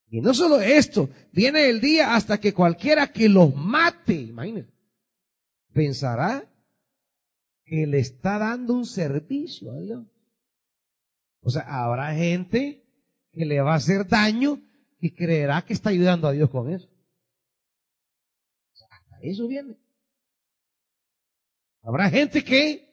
[0.08, 4.32] Y no solo esto, viene el día hasta que cualquiera que los mate,
[5.72, 6.46] pensará
[7.64, 10.06] que le está dando un servicio a Dios.
[11.40, 12.84] O sea, habrá gente
[13.32, 14.60] que le va a hacer daño
[15.00, 16.88] y creerá que está ayudando a Dios con eso.
[19.22, 19.81] eso viene.
[21.82, 22.88] Habrá gente que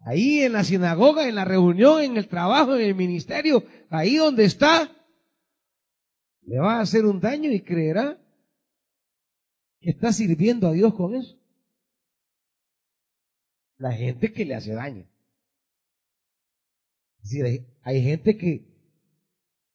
[0.00, 4.44] ahí en la sinagoga, en la reunión, en el trabajo, en el ministerio, ahí donde
[4.44, 4.90] está,
[6.42, 8.20] le va a hacer un daño y creerá
[9.80, 11.36] que está sirviendo a Dios con eso.
[13.78, 15.06] La gente que le hace daño.
[17.22, 18.66] Es decir, hay, gente que,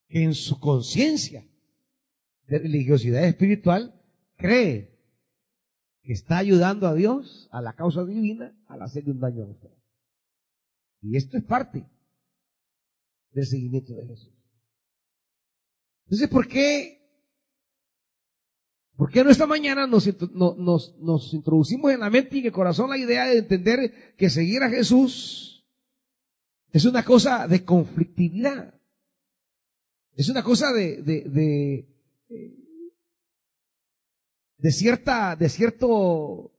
[0.07, 1.45] que en su conciencia
[2.47, 3.99] de religiosidad espiritual
[4.37, 4.88] cree
[6.13, 9.69] está ayudando a Dios, a la causa divina, al hacerle un daño a usted.
[11.01, 11.85] Y esto es parte
[13.31, 14.33] del seguimiento de Jesús.
[16.05, 16.99] Entonces, ¿por qué?
[18.95, 22.51] ¿Por qué no esta mañana nos, nos, nos introducimos en la mente y en el
[22.51, 25.65] corazón la idea de entender que seguir a Jesús
[26.71, 28.73] es una cosa de conflictividad?
[30.19, 30.99] Es una cosa de,
[32.29, 32.55] eh,
[34.59, 36.51] de cierta, de cierto,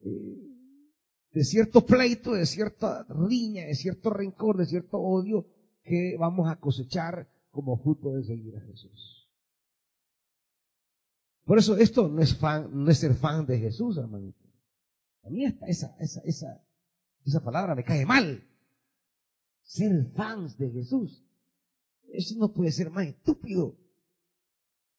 [0.00, 0.42] eh,
[1.32, 5.46] de cierto pleito, de cierta riña, de cierto rencor, de cierto odio
[5.82, 9.30] que vamos a cosechar como fruto de seguir a Jesús.
[11.44, 14.44] Por eso esto no es fan, no es ser fan de Jesús, hermanito.
[15.22, 16.64] A mí esta, esa, esa, esa,
[17.24, 18.42] esa palabra me cae mal.
[19.62, 21.22] Ser fans de Jesús.
[22.08, 23.76] Eso no puede ser más estúpido.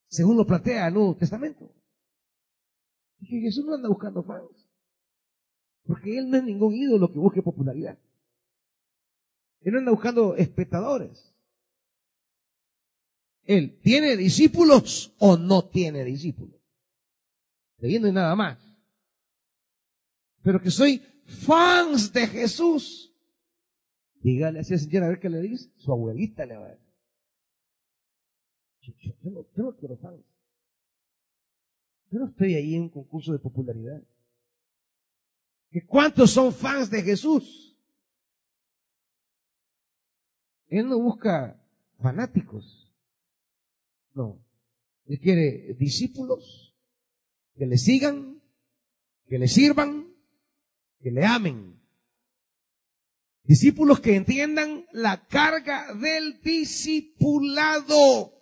[0.08, 1.77] Según lo plantea el Nuevo Testamento.
[3.20, 4.68] Que Jesús no anda buscando fans.
[5.86, 7.98] Porque Él no es ningún ídolo que busque popularidad.
[9.62, 11.34] Él no anda buscando espectadores.
[13.44, 16.60] Él tiene discípulos o no tiene discípulos.
[17.78, 18.60] Leyendo y nada más.
[20.42, 23.14] Pero que soy fans de Jesús.
[24.22, 25.72] Dígale así a señora a ver qué le dice.
[25.78, 26.88] Su abuelita le va a decir.
[28.82, 30.24] Yo, no, yo no quiero fans.
[32.10, 34.02] Yo no estoy ahí en un concurso de popularidad.
[35.70, 37.78] ¿Que ¿Cuántos son fans de Jesús?
[40.68, 41.62] Él no busca
[42.02, 42.92] fanáticos.
[44.14, 44.40] No.
[45.06, 46.74] Él quiere discípulos
[47.56, 48.42] que le sigan,
[49.28, 50.14] que le sirvan,
[51.02, 51.80] que le amen.
[53.44, 58.37] Discípulos que entiendan la carga del discipulado.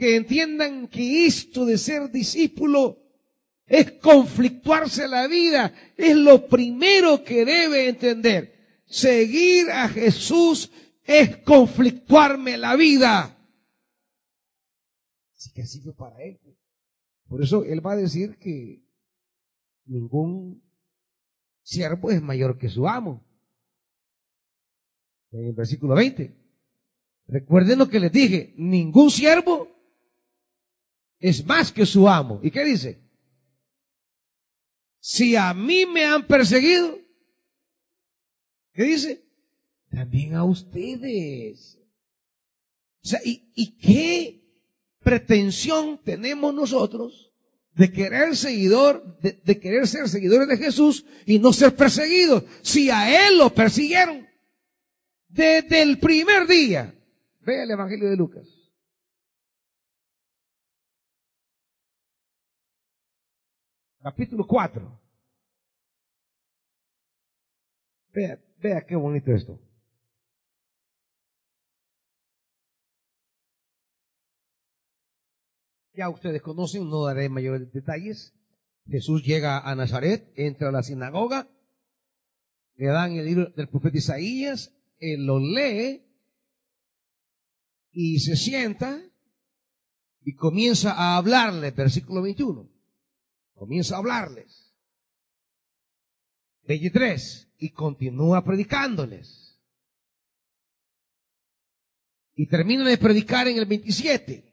[0.00, 3.02] Que entiendan que esto de ser discípulo
[3.66, 5.74] es conflictuarse la vida.
[5.94, 8.80] Es lo primero que debe entender.
[8.86, 10.72] Seguir a Jesús
[11.04, 13.38] es conflictuarme la vida.
[15.36, 16.40] Así que así fue para él.
[17.28, 18.82] Por eso él va a decir que
[19.84, 20.62] ningún
[21.62, 23.22] siervo es mayor que su amo.
[25.30, 26.34] En el versículo 20.
[27.26, 29.69] Recuerden lo que les dije, ningún siervo
[31.20, 32.40] es más que su amo.
[32.42, 32.98] ¿Y qué dice?
[34.98, 36.98] Si a mí me han perseguido,
[38.72, 39.22] ¿qué dice?
[39.90, 41.78] También a ustedes.
[43.02, 44.40] O sea, ¿y, y qué
[45.00, 47.32] pretensión tenemos nosotros
[47.74, 52.44] de querer seguidor, de, de, querer ser seguidores de Jesús y no ser perseguidos?
[52.62, 54.26] Si a él lo persiguieron
[55.28, 56.94] desde el primer día.
[57.40, 58.59] Ve el Evangelio de Lucas.
[64.02, 65.00] Capítulo 4.
[68.12, 69.60] Vea, vea qué bonito esto.
[75.94, 78.34] Ya ustedes conocen, no daré mayores detalles.
[78.86, 81.48] Jesús llega a Nazaret, entra a la sinagoga,
[82.76, 86.06] le dan el libro del profeta Isaías, él lo lee
[87.92, 89.00] y se sienta
[90.22, 92.79] y comienza a hablarle, versículo 21
[93.60, 94.74] comienza a hablarles.
[96.62, 97.52] 23.
[97.58, 99.60] Y continúa predicándoles.
[102.36, 104.50] Y termina de predicar en el 27.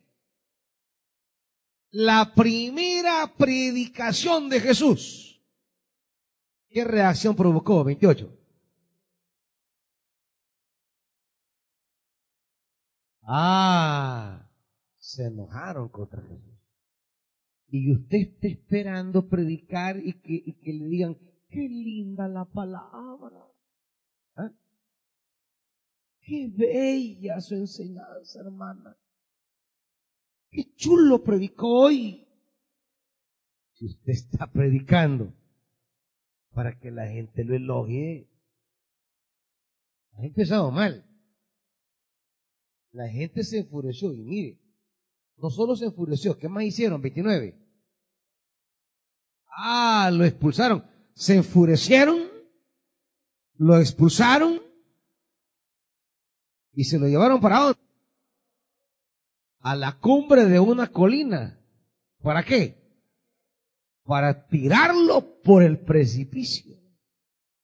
[1.91, 5.41] La primera predicación de Jesús.
[6.67, 7.85] ¿Qué reacción provocó?
[7.85, 8.29] 28.
[13.23, 14.51] Ah,
[14.97, 16.56] se enojaron contra Jesús
[17.69, 21.17] y usted está esperando predicar y que, y que le digan,
[21.49, 23.45] qué linda la palabra.
[24.35, 24.51] ¿Ah?
[26.21, 28.97] Qué bella su enseñanza, hermana.
[30.49, 32.25] Qué chulo predicó hoy.
[33.73, 35.33] Si usted está predicando
[36.51, 38.29] para que la gente lo elogie,
[40.13, 41.05] ha empezado mal.
[42.91, 44.66] La gente se enfureció y mire,
[45.37, 47.01] no solo se enfureció, ¿qué más hicieron?
[47.01, 47.55] 29.
[49.49, 50.85] Ah, lo expulsaron.
[51.13, 52.23] Se enfurecieron,
[53.55, 54.61] lo expulsaron
[56.73, 57.79] y se lo llevaron para dónde?
[59.61, 61.59] A la cumbre de una colina.
[62.21, 62.77] ¿Para qué?
[64.03, 66.77] Para tirarlo por el precipicio.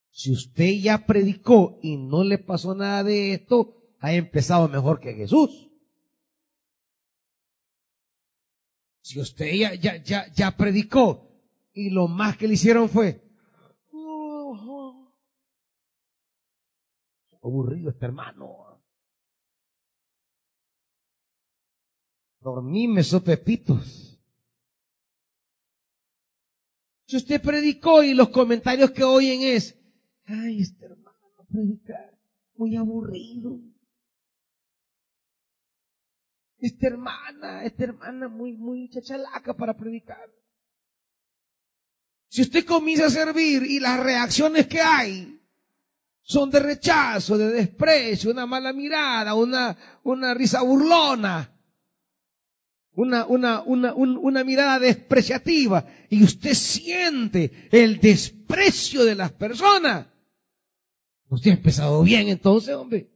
[0.10, 5.14] Si usted ya predicó y no le pasó nada de esto, ha empezado mejor que
[5.14, 5.73] Jesús.
[9.04, 11.30] Si usted ya, ya, ya, predicó
[11.74, 13.22] y lo más que le hicieron fue,
[17.42, 18.82] aburrido este hermano.
[22.40, 24.18] Dormí, me pepitos.
[27.06, 29.78] Si usted predicó y los comentarios que oyen es,
[30.24, 32.18] ay, este hermano predicar,
[32.56, 33.60] muy aburrido
[36.68, 40.30] esta hermana, esta hermana muy, muy chachalaca para predicar.
[42.30, 45.42] Si usted comienza a servir y las reacciones que hay
[46.22, 51.54] son de rechazo, de desprecio, una mala mirada, una, una risa burlona,
[52.94, 60.08] una, una, una, una mirada despreciativa, y usted siente el desprecio de las personas,
[61.28, 63.13] usted ha empezado bien entonces, hombre.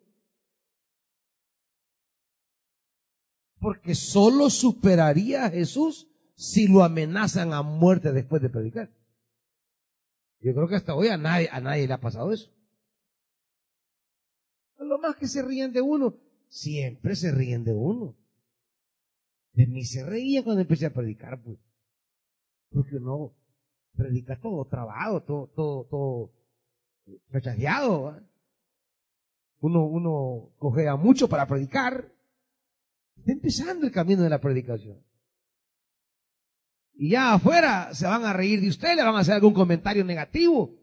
[3.60, 8.92] Porque solo superaría a Jesús si lo amenazan a muerte después de predicar.
[10.40, 12.52] Yo creo que hasta hoy a nadie, a nadie le ha pasado eso.
[14.78, 16.16] Lo más que se ríen de uno,
[16.48, 18.16] siempre se ríen de uno.
[19.54, 21.58] De mí se reían cuando empecé a predicar, pues.
[22.70, 23.34] Porque uno
[23.96, 26.32] predica todo trabado, todo, todo, todo
[27.30, 28.22] rechaceado.
[29.60, 32.14] Uno, uno cogea mucho para predicar.
[33.18, 35.04] Está empezando el camino de la predicación.
[36.94, 40.04] Y ya afuera se van a reír de usted, le van a hacer algún comentario
[40.04, 40.74] negativo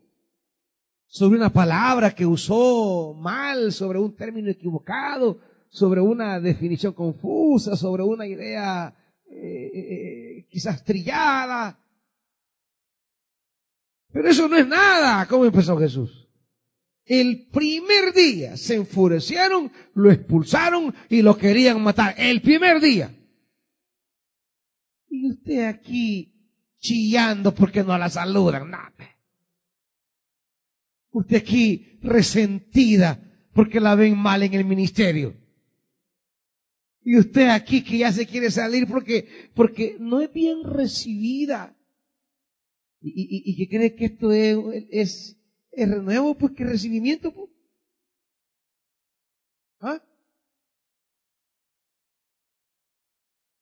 [1.07, 8.03] sobre una palabra que usó mal, sobre un término equivocado, sobre una definición confusa, sobre
[8.03, 8.95] una idea
[9.29, 11.79] eh, eh, quizás trillada.
[14.13, 15.27] Pero eso no es nada.
[15.27, 16.24] ¿Cómo empezó Jesús?
[17.05, 22.15] El primer día se enfurecieron, lo expulsaron y lo querían matar.
[22.17, 23.15] El primer día.
[25.11, 26.33] Y usted aquí
[26.79, 28.71] chillando porque no la saludan.
[28.71, 28.93] Nada.
[31.11, 33.21] Usted aquí resentida
[33.53, 35.37] porque la ven mal en el ministerio.
[37.03, 41.77] Y usted aquí que ya se quiere salir porque, porque no es bien recibida.
[43.01, 44.57] Y, y, y que cree que esto es,
[44.91, 45.37] es,
[45.77, 47.51] es renuevo, pues que recibimiento, pues.
[49.81, 50.03] ¿Ah?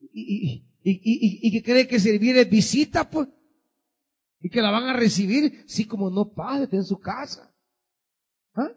[0.01, 3.29] Y, y, y, y, que cree que servir es visita, pues.
[4.41, 7.55] Y que la van a recibir, sí, como no padre, en su casa.
[8.55, 8.73] ¿Ah?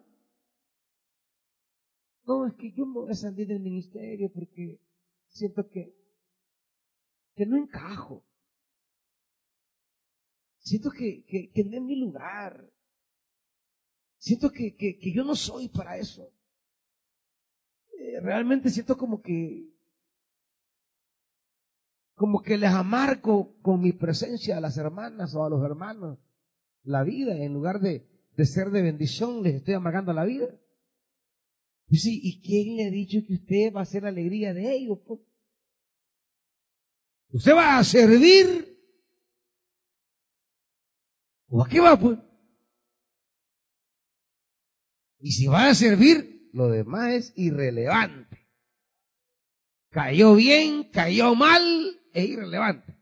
[2.26, 4.80] No, es que yo me voy a salir del ministerio porque
[5.28, 5.96] siento que,
[7.36, 8.26] que no encajo.
[10.60, 12.75] Siento que, que, que no es mi lugar.
[14.26, 16.34] Siento que, que, yo no soy para eso.
[17.94, 19.70] Eh, realmente siento como que
[22.16, 26.18] como que les amargo con mi presencia a las hermanas o a los hermanos
[26.82, 30.48] la vida, en lugar de, de ser de bendición, les estoy amargando la vida.
[31.90, 34.76] Y sí, ¿y quién le ha dicho que usted va a ser la alegría de
[34.76, 34.98] ellos?
[35.06, 35.20] Pues?
[37.30, 38.76] ¿Usted va a servir?
[41.48, 42.18] ¿O a qué va, pues?
[45.26, 48.48] Y si va a servir, lo demás es irrelevante.
[49.90, 52.96] Cayó bien, cayó mal, es irrelevante.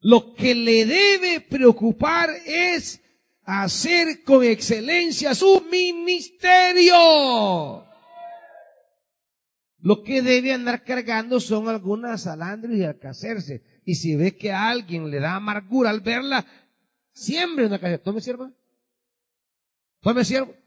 [0.00, 3.00] Lo que le debe preocupar es
[3.44, 6.92] hacer con excelencia su ministerio.
[9.78, 13.80] Lo que debe andar cargando son algunas alandrias y alcacerse.
[13.86, 16.44] Y si ve que a alguien le da amargura al verla,
[17.10, 17.96] siembre una calle.
[17.96, 18.52] Tome sierva.
[20.02, 20.59] Tome sierva.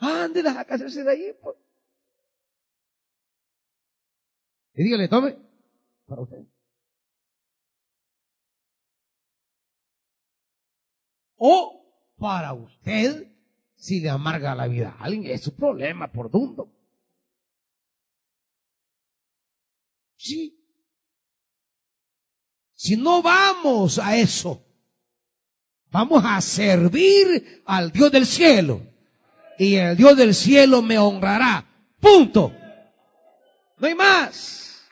[0.00, 1.36] Ande a cacerse de ahí.
[1.40, 1.56] Pues.
[4.74, 5.36] Y dígale, tome
[6.06, 6.44] para usted.
[11.36, 11.84] O
[12.16, 13.30] para usted,
[13.76, 16.68] si le amarga la vida a alguien, es su problema por dundo.
[20.16, 20.54] Sí.
[22.74, 24.64] Si no vamos a eso,
[25.90, 28.82] vamos a servir al Dios del cielo.
[29.58, 31.64] Y el Dios del cielo me honrará.
[32.00, 32.52] Punto.
[33.78, 34.88] No hay más.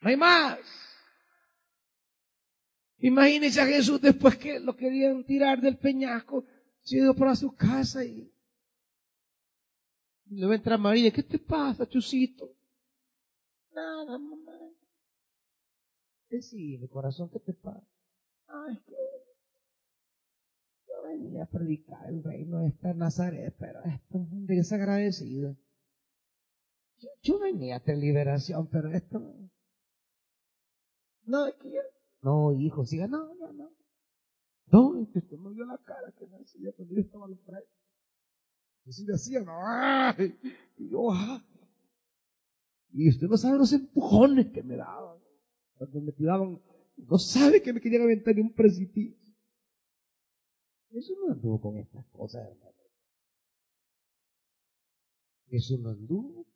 [0.00, 0.58] No hay más.
[2.98, 6.44] Imagínense a Jesús después que lo querían tirar del peñasco,
[6.80, 8.32] se ido para su casa y,
[10.30, 11.12] le va a entrar María.
[11.12, 12.52] ¿Qué te pasa, Chusito?
[13.72, 14.52] Nada, mamá.
[16.28, 17.86] Decime, corazón, ¿qué te pasa?
[18.86, 19.25] Que yo
[21.06, 25.56] venía a predicar el reino de esta Nazaret, pero esto es un desagradecido.
[26.98, 29.18] Yo, yo venía a tener liberación, pero esto
[31.26, 31.46] no,
[32.22, 33.70] no, hijo, siga, no, no, no.
[34.68, 37.36] No, es que usted me vio la cara que me hacía cuando yo estaba al
[37.38, 37.68] frente.
[38.84, 40.38] Yo sí decía, no, ay,
[40.76, 41.44] y yo, ah.
[42.92, 45.18] Y usted no sabe los empujones que me daban.
[45.76, 46.60] Cuando me tiraban,
[46.96, 49.25] no sabe que me querían aventar en un precipicio.
[50.96, 52.72] Eso no anduvo con estas cosas, hermano.
[55.48, 56.46] Eso no anduvo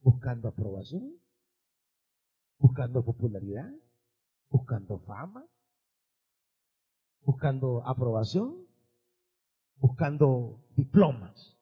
[0.00, 1.20] buscando aprobación,
[2.58, 3.70] buscando popularidad
[4.50, 5.46] buscando fama,
[7.22, 8.66] buscando aprobación,
[9.76, 11.56] buscando diplomas.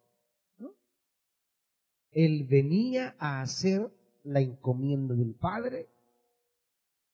[2.11, 3.93] Él venía a hacer
[4.25, 5.89] la encomienda del Padre,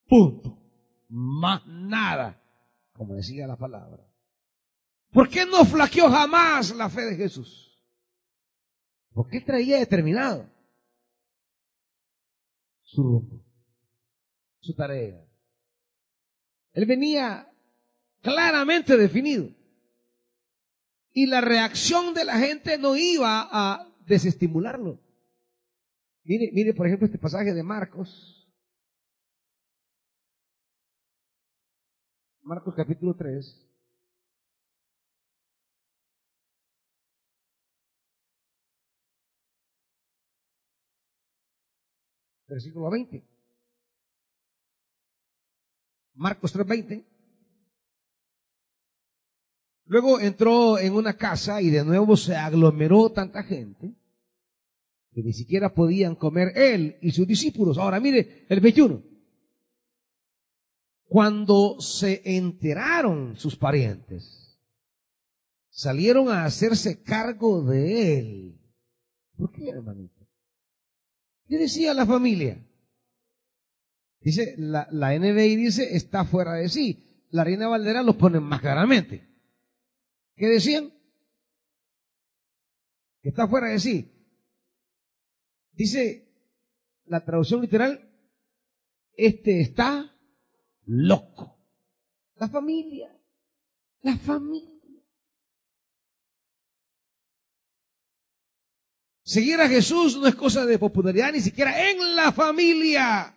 [0.07, 0.57] punto,
[1.09, 2.41] más nada,
[2.93, 4.07] como decía la palabra.
[5.15, 7.81] ¿Por qué no flaqueó jamás la fe de Jesús?
[9.13, 10.51] Porque él traía determinado
[12.81, 13.41] su rumbo,
[14.59, 15.25] su tarea.
[16.73, 17.49] Él venía
[18.21, 19.55] claramente definido.
[21.13, 24.99] Y la reacción de la gente no iba a desestimularlo.
[26.25, 28.51] Mire, mire por ejemplo este pasaje de Marcos.
[32.41, 33.64] Marcos capítulo 3.
[42.47, 43.23] Versículo 20.
[46.15, 47.05] Marcos 3:20.
[49.87, 53.95] Luego entró en una casa y de nuevo se aglomeró tanta gente
[55.11, 57.77] que ni siquiera podían comer él y sus discípulos.
[57.77, 59.03] Ahora mire el 21.
[61.07, 64.59] Cuando se enteraron sus parientes,
[65.69, 68.59] salieron a hacerse cargo de él.
[69.37, 70.14] ¿Por qué, hermanito?
[71.47, 72.57] ¿Qué decía la familia?
[74.19, 77.25] Dice, la, la NBI dice, está fuera de sí.
[77.29, 79.27] La Reina Valdera lo pone más claramente.
[80.35, 80.91] ¿Qué decían?
[83.21, 84.11] Que está fuera de sí.
[85.71, 86.25] Dice
[87.05, 88.09] la traducción literal,
[89.13, 90.15] este está
[90.85, 91.59] loco.
[92.35, 93.15] La familia,
[94.01, 94.74] la familia.
[99.25, 103.35] Seguir a Jesús no es cosa de popularidad, ni siquiera en la familia.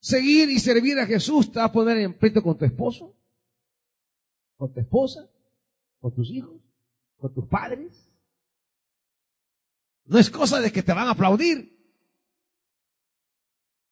[0.00, 3.14] Seguir y servir a Jesús te va a poner en pleito con tu esposo,
[4.56, 5.28] con tu esposa,
[6.00, 6.58] con tus hijos,
[7.18, 8.10] con tus padres.
[10.06, 11.70] No es cosa de que te van a aplaudir.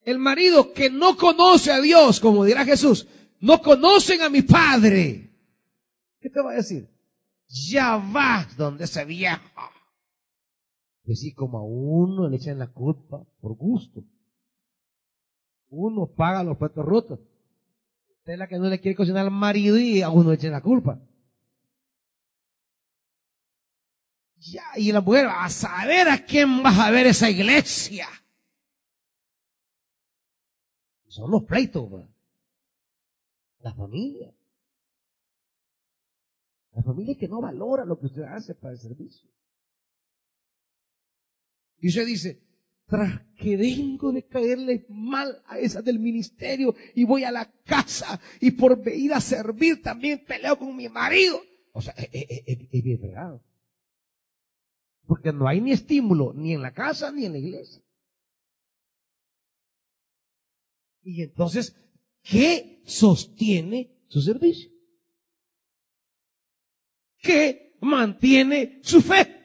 [0.00, 3.06] El marido que no conoce a Dios, como dirá Jesús,
[3.38, 5.30] no conocen a mi padre.
[6.20, 6.88] ¿Qué te va a decir?
[7.50, 9.40] Ya vas donde ese viejo.
[11.04, 14.04] Pues sí, como a uno le echan la culpa por gusto.
[15.68, 17.18] Uno paga los platos rotos.
[18.18, 20.52] Usted es la que no le quiere cocinar al marido y a uno le echan
[20.52, 21.00] la culpa.
[24.36, 28.08] Ya, y la mujer, a saber a quién vas a ver esa iglesia.
[31.08, 31.90] Son los pleitos,
[33.58, 34.32] La familia.
[36.82, 39.28] Familia que no valora lo que usted hace para el servicio.
[41.78, 42.42] Y usted dice,
[42.86, 48.20] tras que vengo de caerle mal a esa del ministerio y voy a la casa
[48.40, 51.40] y por ir a servir también peleo con mi marido.
[51.72, 53.42] O sea, es, bien fregado.
[55.06, 57.82] Porque no hay ni estímulo, ni en la casa, ni en la iglesia.
[61.02, 61.76] Y entonces,
[62.22, 64.69] ¿qué sostiene su servicio?
[67.20, 69.36] ¿Qué mantiene su fe?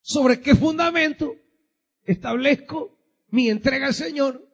[0.00, 1.36] ¿Sobre qué fundamento
[2.04, 4.48] establezco mi entrega al Señor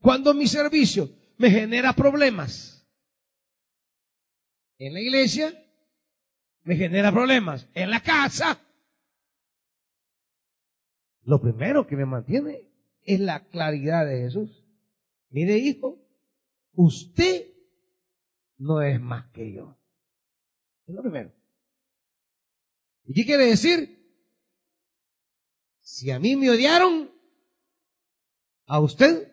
[0.00, 2.86] cuando mi servicio me genera problemas?
[4.78, 5.52] En la iglesia,
[6.62, 7.68] me genera problemas.
[7.74, 8.60] En la casa,
[11.22, 12.62] lo primero que me mantiene
[13.02, 14.64] es la claridad de Jesús.
[15.30, 15.98] Mire, hijo,
[16.72, 17.49] usted
[18.60, 19.76] no es más que yo.
[20.86, 21.32] Es lo primero.
[23.04, 23.98] ¿Y qué quiere decir?
[25.80, 27.10] Si a mí me odiaron,
[28.66, 29.32] a usted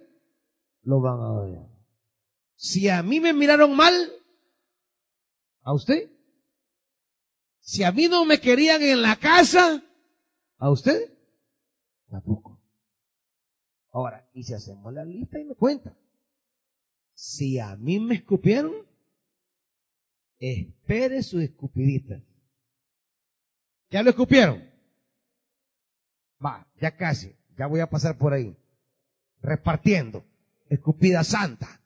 [0.81, 1.69] lo van a odiar.
[2.55, 3.93] Si a mí me miraron mal,
[5.61, 6.09] a usted
[7.67, 9.83] si a mí no me querían en la casa,
[10.57, 11.13] ¿a usted?
[12.09, 12.61] Tampoco.
[13.91, 15.93] Ahora, y si hacemos la lista y me cuenta.
[17.13, 18.86] Si a mí me escupieron,
[20.39, 22.21] espere su escupidita.
[23.89, 24.63] ¿Ya lo escupieron?
[26.43, 28.55] Va, ya casi, ya voy a pasar por ahí.
[29.41, 30.25] Repartiendo.
[30.69, 31.81] Escupida santa.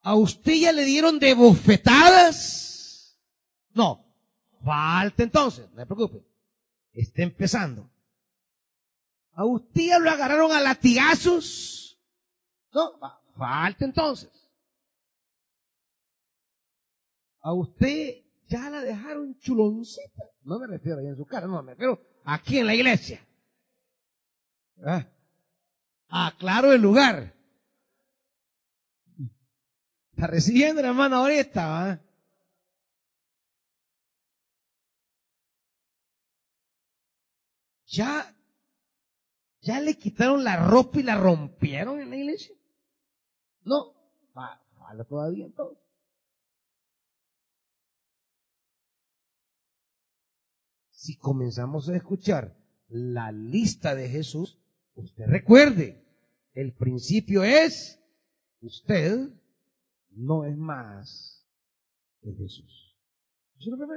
[0.00, 3.18] ¿A usted ya le dieron de bofetadas?
[3.74, 4.04] No,
[4.64, 6.26] falta entonces, no se preocupe.
[6.92, 7.88] Está empezando.
[9.34, 11.98] ¿A usted lo agarraron a latigazos?
[12.72, 12.92] No,
[13.36, 14.30] falta entonces.
[17.42, 20.24] A usted ya la dejaron chuloncita.
[20.44, 23.26] No me refiero ahí en su cara, no, me refiero aquí en la iglesia.
[24.84, 25.06] ¿Ah?
[26.08, 27.34] Aclaro el lugar.
[30.12, 32.00] Está recibiendo la hermana ahorita, ¿va?
[37.92, 38.34] ya,
[39.60, 42.56] ya le quitaron la ropa y la rompieron en la iglesia.
[43.64, 43.94] No,
[44.32, 45.81] falta todavía entonces.
[51.02, 54.56] Si comenzamos a escuchar la lista de Jesús,
[54.94, 56.00] usted recuerde,
[56.52, 57.98] el principio es,
[58.60, 59.28] usted
[60.10, 61.44] no es más
[62.20, 62.96] que Jesús.
[63.58, 63.88] ¿Eso es lo?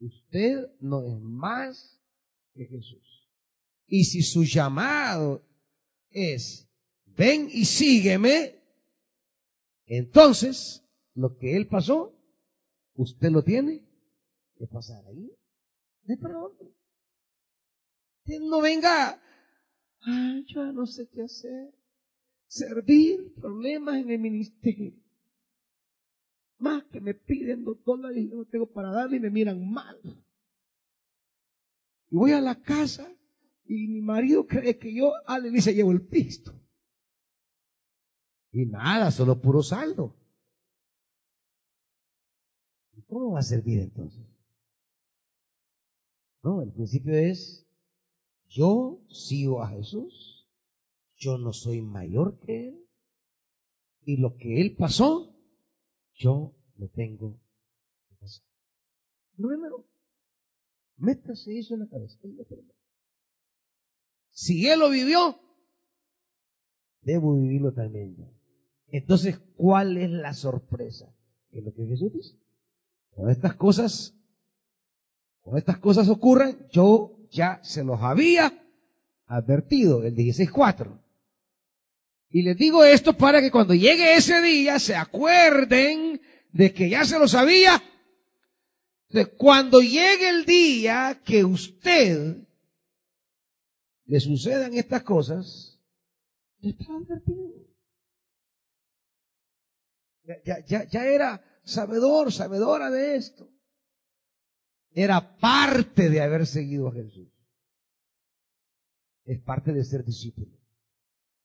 [0.00, 1.98] Usted no es más
[2.52, 3.30] que Jesús.
[3.86, 5.42] Y si su llamado
[6.10, 6.68] es,
[7.06, 8.62] ven y sígueme,
[9.86, 12.14] entonces lo que él pasó,
[12.92, 13.82] usted lo tiene
[14.58, 15.30] que pasar ahí.
[16.04, 16.52] ¿De perdón?
[18.24, 19.20] Que no venga,
[20.00, 21.74] ay, yo no sé qué hacer.
[22.46, 24.92] Servir problemas en el ministerio.
[26.58, 29.68] más que me piden dos dólares y yo no tengo para darle y me miran
[29.68, 29.98] mal.
[32.10, 33.12] Y voy a la casa
[33.64, 36.52] y mi marido cree que yo, Ale, dice, llevo el pisto.
[38.52, 40.14] Y nada, solo puro saldo.
[42.92, 44.31] ¿Y cómo va a servir entonces?
[46.42, 47.66] No, el principio es,
[48.48, 50.48] yo sigo a Jesús,
[51.16, 52.88] yo no soy mayor que Él,
[54.04, 55.36] y lo que Él pasó,
[56.14, 57.38] yo lo tengo
[58.08, 58.44] que pasar.
[59.36, 59.86] Primero,
[60.96, 62.18] métase eso en la cabeza.
[64.30, 65.38] Si Él lo vivió,
[67.02, 68.24] debo vivirlo también yo.
[68.88, 71.14] Entonces, ¿cuál es la sorpresa?
[71.50, 72.36] ¿Qué es lo que Jesús dice?
[73.14, 74.18] Con estas cosas,
[75.42, 78.52] con estas cosas ocurren, yo ya se los había
[79.26, 81.00] advertido, el 16.4.
[82.30, 86.20] Y les digo esto para que cuando llegue ese día se acuerden
[86.52, 87.82] de que ya se lo sabía.
[89.08, 92.38] De cuando llegue el día que usted
[94.06, 95.78] le sucedan estas cosas.
[100.44, 103.51] Ya, ya, ya era sabedor, sabedora de esto.
[104.94, 107.28] Era parte de haber seguido a Jesús.
[109.24, 110.58] Es parte de ser discípulo.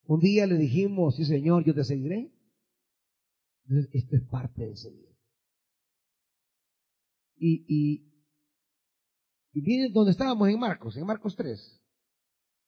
[0.05, 2.31] Un día le dijimos, sí Señor, yo te seguiré.
[3.67, 5.07] Entonces, esto es parte de seguir.
[7.35, 8.13] Y, y,
[9.53, 11.81] y miren donde estábamos en Marcos, en Marcos 3.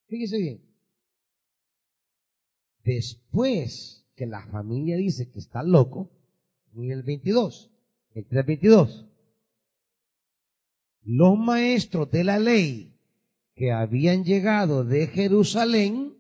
[0.08, 0.70] Fíjese bien.
[2.84, 6.12] Después que la familia dice que está loco,
[6.74, 7.72] en el 22,
[8.14, 9.09] el 3.22,
[11.04, 12.96] los maestros de la ley
[13.56, 16.18] que habían llegado de Jerusalén,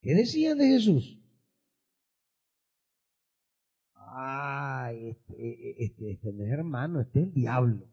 [0.00, 1.18] ¿qué decían de Jesús?
[3.94, 7.88] Ay, este, este, este no es hermano, este es el diablo.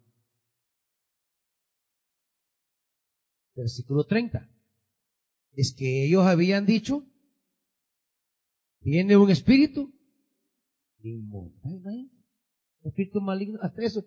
[3.56, 4.50] Versículo 30.
[5.54, 7.06] Es que ellos habían dicho,
[8.82, 9.94] tiene un espíritu
[11.02, 11.60] inmundo.
[12.84, 14.06] Espíritu maligno, hasta eso.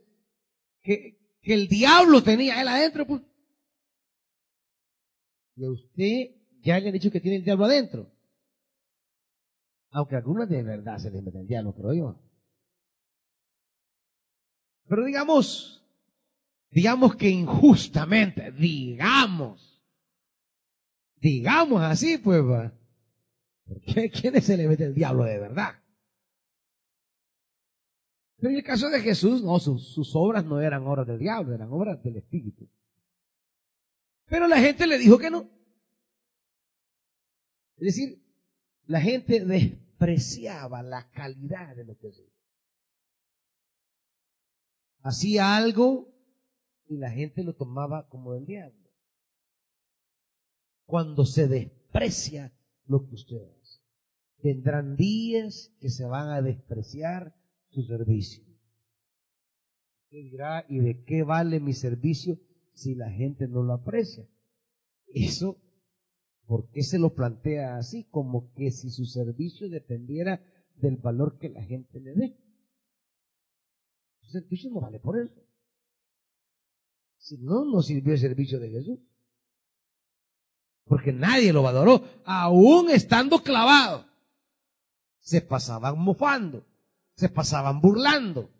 [0.82, 3.22] Que, que el diablo tenía él adentro, pues.
[5.56, 8.10] Y a usted ya le han dicho que tiene el diablo adentro.
[9.90, 12.30] Aunque algunos de verdad se les mete el diablo, creo yo.
[14.86, 15.84] Pero digamos,
[16.70, 19.82] digamos que injustamente, digamos,
[21.16, 22.72] digamos así, pues va.
[23.84, 25.74] ¿Quién se le mete el diablo de verdad?
[28.40, 31.70] Pero en el caso de Jesús, no, sus, obras no eran obras del diablo, eran
[31.70, 32.66] obras del Espíritu.
[34.26, 35.50] Pero la gente le dijo que no.
[37.76, 38.22] Es decir,
[38.86, 42.30] la gente despreciaba la calidad de lo que hacía.
[45.02, 46.14] Hacía algo
[46.88, 48.90] y la gente lo tomaba como del diablo.
[50.86, 52.54] Cuando se desprecia
[52.86, 53.80] lo que usted hace,
[54.40, 57.34] tendrán días que se van a despreciar
[57.70, 58.44] su servicio.
[60.10, 62.38] Dirá, ¿y de qué vale mi servicio
[62.74, 64.28] si la gente no lo aprecia?
[65.06, 65.56] Eso,
[66.46, 68.08] ¿por qué se lo plantea así?
[68.10, 70.42] Como que si su servicio dependiera
[70.74, 72.36] del valor que la gente le dé.
[74.20, 75.40] Su servicio no vale por eso.
[77.18, 78.98] Si no, no sirvió el servicio de Jesús.
[80.84, 84.06] Porque nadie lo valoró, aún estando clavado.
[85.20, 86.66] Se pasaban mofando
[87.20, 88.50] se pasaban burlando.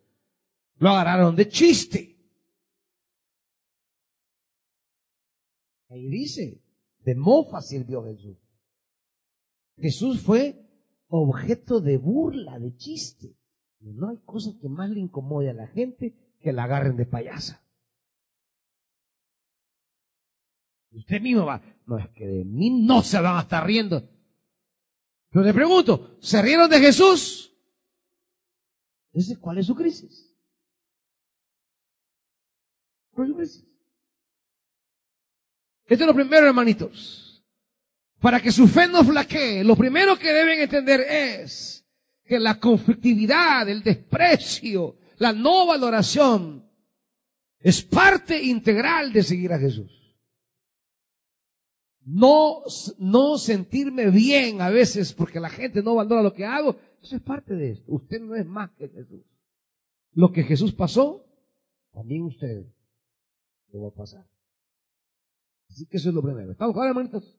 [0.77, 2.17] Lo agarraron de chiste.
[5.89, 6.63] Ahí dice,
[7.05, 8.37] de mofa sirvió Jesús.
[9.77, 10.63] Jesús fue
[11.09, 13.35] objeto de burla, de chiste.
[13.81, 17.07] Y no hay cosa que más le incomode a la gente que la agarren de
[17.07, 17.65] payasa.
[20.93, 24.07] Usted mismo va, no es que de mí no se van a estar riendo.
[25.31, 27.50] Pero le pregunto, ¿se rieron de Jesús?
[29.41, 30.35] ¿Cuál es su crisis?
[33.13, 33.65] ¿Cuál es su crisis?
[35.87, 37.45] Esto es lo primero, hermanitos.
[38.21, 41.85] Para que su fe no flaquee, lo primero que deben entender es
[42.25, 46.71] que la conflictividad, el desprecio, la no valoración
[47.59, 49.91] es parte integral de seguir a Jesús.
[52.03, 52.63] No,
[52.99, 57.23] no sentirme bien a veces porque la gente no valora lo que hago eso es
[57.23, 57.93] parte de esto.
[57.93, 59.23] Usted no es más que Jesús.
[60.13, 61.25] Lo que Jesús pasó,
[61.93, 62.67] también usted
[63.73, 64.27] lo va a pasar.
[65.69, 66.51] Así que eso es lo primero.
[66.51, 67.37] ¿Estamos claros, hermanitos?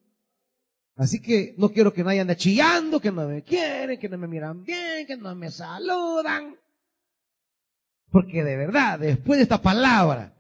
[0.95, 4.27] Así que no quiero que nadie ande chillando, que no me quieren, que no me
[4.27, 6.55] miran bien, que no me saludan.
[8.09, 10.33] Porque de verdad, después de esta palabra,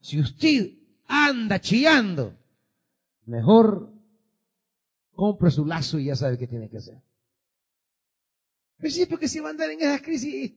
[0.00, 0.72] si usted
[1.06, 2.36] anda chillando,
[3.26, 3.92] mejor
[5.12, 7.02] compre su lazo y ya sabe qué tiene que hacer.
[8.78, 10.52] Pero sí, porque si va a andar en esas crisis,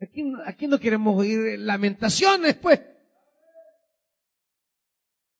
[0.00, 2.80] aquí, aquí no queremos oír lamentaciones, pues.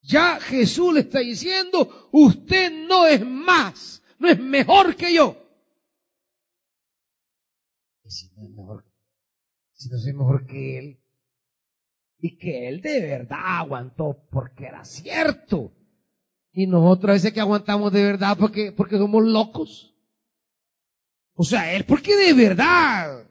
[0.03, 5.37] Ya Jesús le está diciendo, usted no es más, no es mejor que yo.
[8.03, 8.85] Y si no es mejor,
[9.73, 11.01] si no soy mejor que él,
[12.17, 15.73] y que él de verdad aguantó porque era cierto.
[16.53, 19.95] Y nosotros a veces que aguantamos de verdad porque, porque somos locos.
[21.33, 23.29] O sea, él porque de verdad.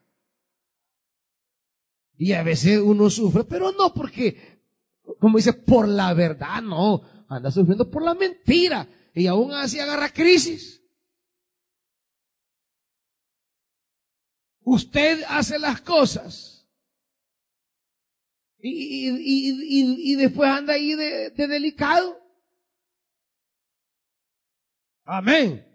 [2.16, 4.60] Y a veces uno sufre, pero no porque,
[5.18, 7.02] como dice, por la verdad, no.
[7.28, 8.88] Anda sufriendo por la mentira.
[9.14, 10.82] Y aún así agarra crisis.
[14.62, 16.60] Usted hace las cosas
[18.62, 22.19] y, y, y, después anda ahí de, de delicado.
[25.12, 25.66] Amén.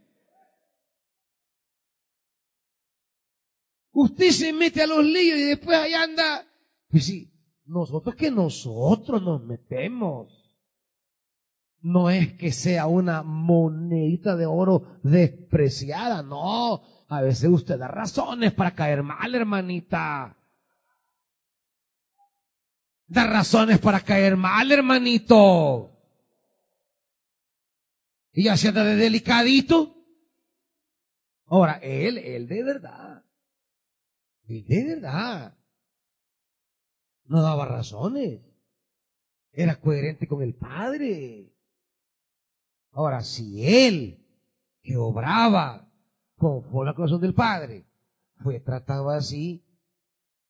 [3.92, 6.46] Usted se mete a los líos y después ahí anda.
[6.90, 7.34] Pues sí,
[7.66, 10.42] nosotros que nosotros nos metemos.
[11.82, 16.82] No es que sea una monedita de oro despreciada, no.
[17.08, 20.36] A veces usted da razones para caer mal, hermanita
[23.08, 25.95] da razones para caer mal, hermanito.
[28.36, 29.96] Y ya se anda de delicadito.
[31.46, 33.24] Ahora, él, él de verdad.
[34.44, 35.58] Él de verdad.
[37.24, 38.42] No daba razones.
[39.54, 41.56] Era coherente con el Padre.
[42.92, 44.22] Ahora, si él,
[44.82, 45.90] que obraba
[46.36, 47.88] conforme la corazón del Padre,
[48.44, 49.66] fue tratado así,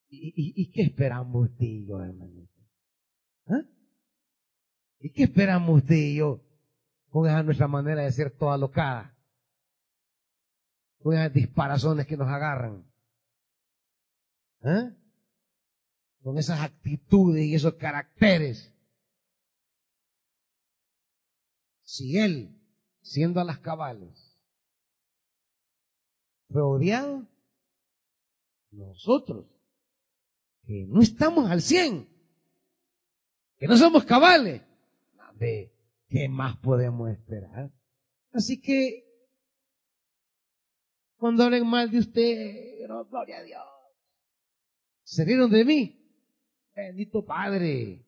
[0.10, 2.52] ¿y, qué esperamos usted y yo, hermanito?
[3.46, 3.62] ¿Ah?
[5.00, 6.45] ¿Y qué esperamos usted y yo
[7.16, 9.18] con esa nuestra manera de ser toda locada?
[11.00, 12.86] Con esas disparazones que nos agarran.
[14.62, 14.92] ¿Ah?
[16.22, 18.76] Con esas actitudes y esos caracteres.
[21.84, 22.54] Si él,
[23.00, 24.38] siendo a las cabales,
[26.50, 27.26] fue odiado,
[28.72, 29.46] nosotros,
[30.66, 32.10] que no estamos al cien,
[33.58, 34.62] que no somos cabales.
[35.36, 35.75] ¿De
[36.08, 37.72] qué más podemos esperar?
[38.32, 39.04] Así que,
[41.18, 43.64] cuando hablen mal de usted, gloria a Dios.
[45.04, 46.02] Se rieron de mí.
[46.76, 48.06] Bendito Padre.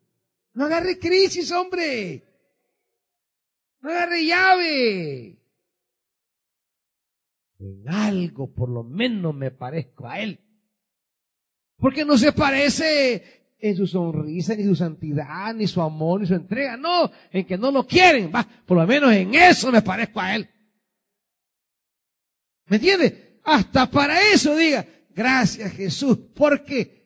[0.54, 2.24] No agarre crisis, hombre.
[3.80, 5.38] No agarre llave.
[7.60, 10.40] En algo por lo menos me parezco a Él.
[11.78, 16.36] Porque no se parece en su sonrisa, ni su santidad, ni su amor, ni su
[16.36, 16.78] entrega.
[16.78, 18.32] No, en que no lo quieren.
[18.34, 20.50] Va, por lo menos en eso me parezco a Él.
[22.68, 23.40] ¿Me entiende?
[23.44, 26.98] Hasta para eso diga, gracias Jesús, porque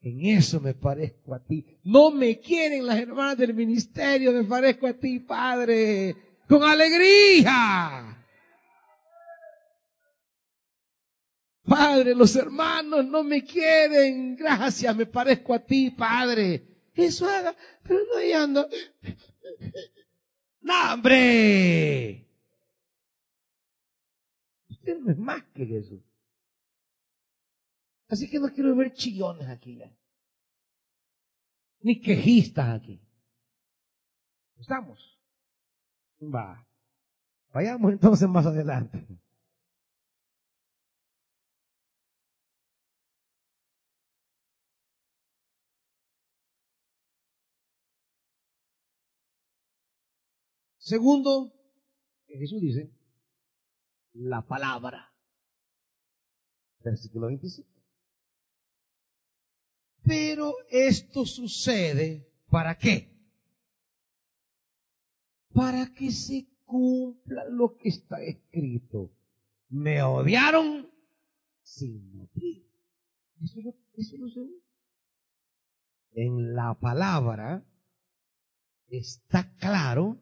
[0.00, 1.64] en eso me parezco a ti.
[1.84, 6.16] No me quieren las hermanas del ministerio, me parezco a ti, Padre,
[6.48, 8.09] con alegría.
[11.70, 14.34] Padre, los hermanos no me quieren.
[14.34, 16.88] Gracias, me parezco a ti, Padre.
[16.92, 17.54] Eso haga,
[17.84, 18.68] pero no ando.
[20.62, 22.28] ¡No, hombre!
[24.68, 26.02] Usted no es más que Jesús.
[28.08, 29.80] Así que no quiero ver chillones aquí.
[31.82, 33.00] Ni quejistas aquí.
[34.58, 35.20] ¿Estamos?
[36.20, 36.66] Va.
[37.52, 39.06] Vayamos entonces más adelante.
[50.90, 51.52] Segundo,
[52.26, 52.90] Jesús dice,
[54.12, 55.14] la palabra.
[56.82, 57.70] Versículo 25.
[60.02, 63.08] Pero esto sucede para qué?
[65.52, 69.12] Para que se cumpla lo que está escrito.
[69.68, 70.90] Me odiaron
[71.62, 72.66] sin motivo.
[73.40, 74.44] Eso es lo, eso es lo
[76.14, 77.64] En la palabra
[78.88, 80.20] está claro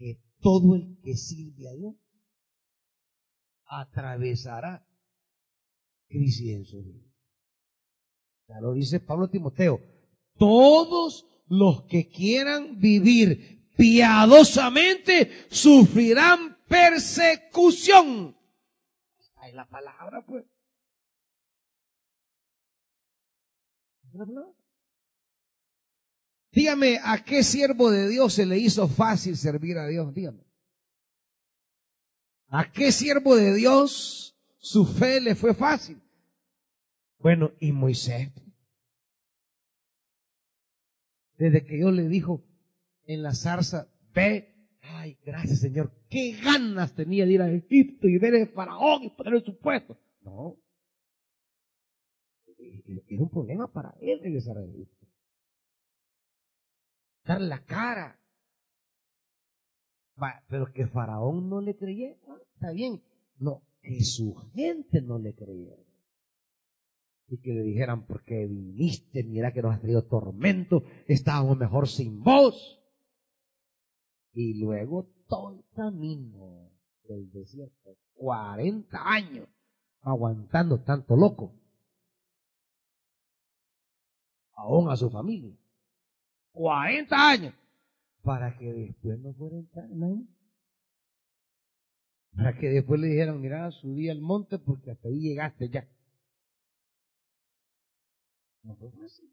[0.00, 1.94] que todo el que sirve a Dios
[3.66, 4.88] atravesará
[6.08, 7.06] crisis en su vida.
[8.48, 9.78] Ya lo dice Pablo Timoteo.
[10.38, 18.34] Todos los que quieran vivir piadosamente sufrirán persecución.
[19.18, 20.46] Esta es la palabra, pues.
[26.52, 30.12] Dígame, ¿a qué siervo de Dios se le hizo fácil servir a Dios?
[30.12, 30.44] Dígame.
[32.48, 36.02] ¿A qué siervo de Dios su fe le fue fácil?
[37.18, 38.32] Bueno, y Moisés.
[41.38, 42.44] Desde que Dios le dijo
[43.04, 48.18] en la zarza, ve, ay, gracias Señor, qué ganas tenía de ir a Egipto y
[48.18, 49.96] ver el faraón y ponerlo en su puesto.
[50.22, 50.56] No.
[53.06, 54.62] Era un problema para él regresar a.
[57.30, 58.18] Dar la cara.
[60.48, 62.18] pero que Faraón no le creyera,
[62.54, 63.04] está bien.
[63.38, 65.84] No, que su gente no le creyera.
[67.28, 72.20] Y que le dijeran, porque viniste, mira que nos has traído tormento, estábamos mejor sin
[72.20, 72.82] vos.
[74.32, 76.72] Y luego todo el camino
[77.04, 79.48] del desierto, 40 años,
[80.00, 81.54] aguantando tanto loco.
[84.54, 85.59] Aún a su familia.
[86.52, 87.54] 40 años.
[88.22, 90.28] Para que después no fuera entrar ahí.
[92.36, 95.88] Para que después le dijeran, mira, subí al monte porque hasta ahí llegaste ya.
[98.62, 99.32] No fue fácil.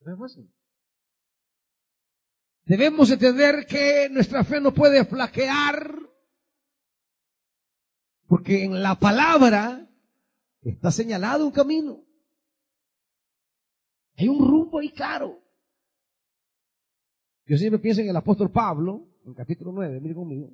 [0.00, 0.54] No fue fácil.
[2.66, 5.98] Debemos entender que nuestra fe no puede flaquear,
[8.26, 9.86] porque en la palabra
[10.62, 12.04] está señalado un camino.
[14.16, 15.40] Hay un rumbo ahí claro.
[17.46, 20.50] Yo siempre pienso en el apóstol Pablo, en capítulo 9, mire conmigo.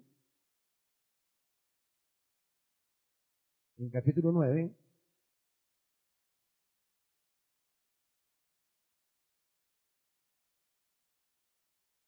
[3.79, 4.75] En capítulo 9.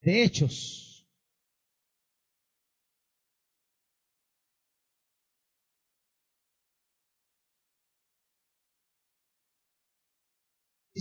[0.00, 0.91] De Hechos.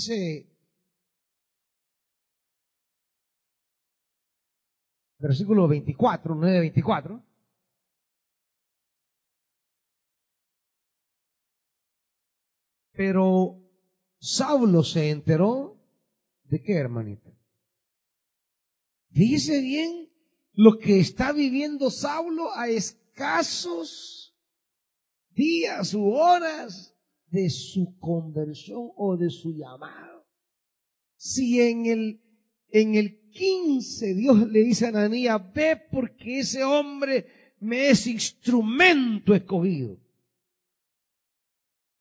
[0.01, 0.47] Dice
[5.19, 7.23] versículo 24, 9, 24.
[12.93, 13.61] Pero
[14.17, 15.79] Saulo se enteró
[16.45, 17.29] de qué, hermanita.
[19.09, 20.11] Dice bien
[20.53, 24.35] lo que está viviendo Saulo a escasos
[25.29, 26.90] días u horas
[27.31, 30.27] de su conversión o de su llamado.
[31.15, 32.21] Si en el,
[32.67, 39.33] en el 15 Dios le dice a Ananías, ve porque ese hombre me es instrumento
[39.33, 39.97] escogido.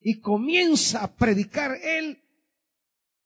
[0.01, 2.19] Y comienza a predicar él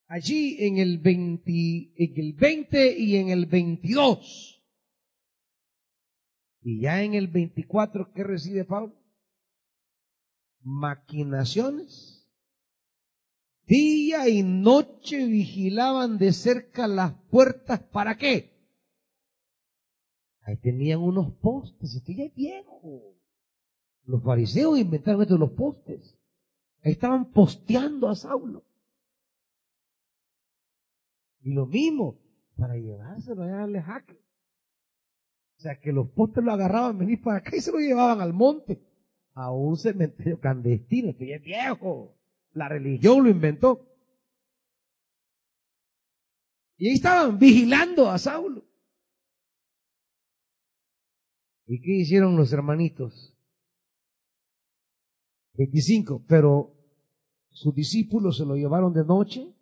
[0.06, 1.50] allí en el 20,
[1.96, 4.62] en el 20 y en el 22.
[6.60, 9.03] Y ya en el 24, ¿qué recibe Pablo?
[10.64, 12.26] Maquinaciones.
[13.66, 17.80] Día y noche vigilaban de cerca las puertas.
[17.80, 18.52] ¿Para qué?
[20.42, 21.94] Ahí tenían unos postes.
[21.94, 23.14] Esto ya es viejo.
[24.04, 26.18] Los fariseos inventaron estos los postes.
[26.82, 28.64] Ahí estaban posteando a Saulo.
[31.40, 32.18] Y lo mismo,
[32.56, 34.20] para llevárselo a darle jaque.
[35.56, 38.34] O sea, que los postes lo agarraban, venir para acá y se lo llevaban al
[38.34, 38.93] monte
[39.34, 42.16] a un cementerio clandestino, esto ya es viejo.
[42.52, 43.88] La religión lo inventó.
[46.76, 48.64] Y ahí estaban vigilando a Saulo.
[51.66, 53.36] ¿Y qué hicieron los hermanitos?
[55.54, 56.74] 25, pero
[57.50, 59.52] sus discípulos se lo llevaron de noche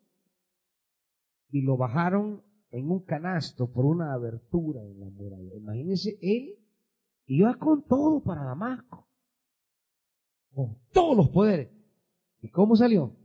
[1.51, 5.55] y lo bajaron en un canasto por una abertura en la muralla.
[5.55, 6.59] Imagínense, él
[7.27, 9.11] iba con todo para Damasco
[10.55, 11.70] con todos los poderes.
[12.40, 13.16] ¿Y cómo salió?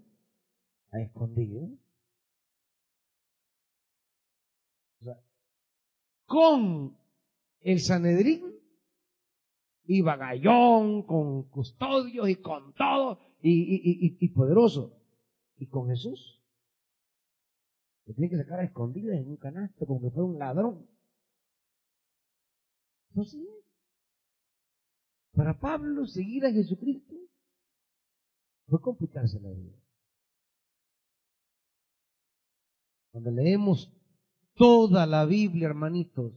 [0.91, 1.69] A escondido.
[6.27, 6.95] con
[7.61, 8.53] el Sanedrín
[9.85, 14.93] iba Gallón, con custodios y con todo, y, y, poderoso.
[15.57, 16.43] ¿Y con Jesús?
[18.05, 20.85] Lo tiene que sacar a escondidas en un canasto como que fuera un ladrón.
[23.09, 23.41] Entonces,
[25.37, 27.13] para Pablo, seguir a Jesucristo
[28.65, 29.77] fue complicarse la vida.
[33.11, 33.93] Cuando leemos
[34.55, 36.33] toda la Biblia, hermanitos,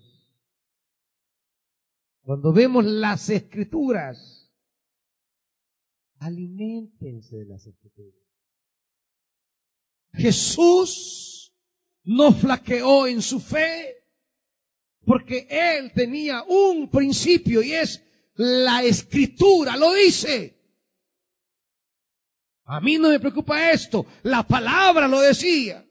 [2.21, 4.53] cuando vemos las escrituras,
[6.19, 8.21] alimentense de las escrituras.
[10.13, 11.55] Jesús
[12.05, 14.05] no flaqueó en su fe,
[15.07, 18.10] porque él tenía un principio y es
[18.41, 20.57] la escritura, lo dice.
[22.65, 25.87] A mí no me preocupa esto, la palabra lo decía.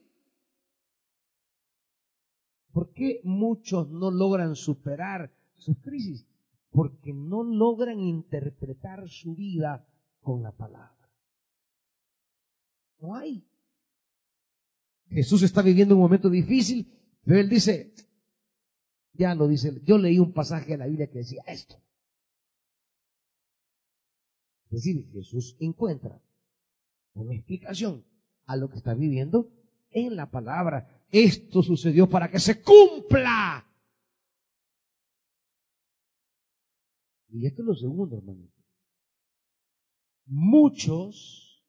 [2.72, 6.26] ¿Por qué muchos no logran superar sus crisis?
[6.72, 9.88] Porque no logran interpretar su vida
[10.22, 11.08] con la palabra.
[13.00, 13.46] No hay.
[15.10, 16.92] Jesús está viviendo un momento difícil,
[17.24, 17.94] pero él dice,
[19.14, 21.80] ya lo dice, yo leí un pasaje de la Biblia que decía esto.
[24.70, 26.22] Es decir, Jesús encuentra
[27.14, 28.06] una explicación
[28.46, 29.52] a lo que está viviendo
[29.90, 31.06] en la palabra.
[31.12, 33.66] Esto sucedió para que se cumpla.
[37.30, 38.48] Y esto es lo segundo, hermano.
[40.26, 41.66] Muchos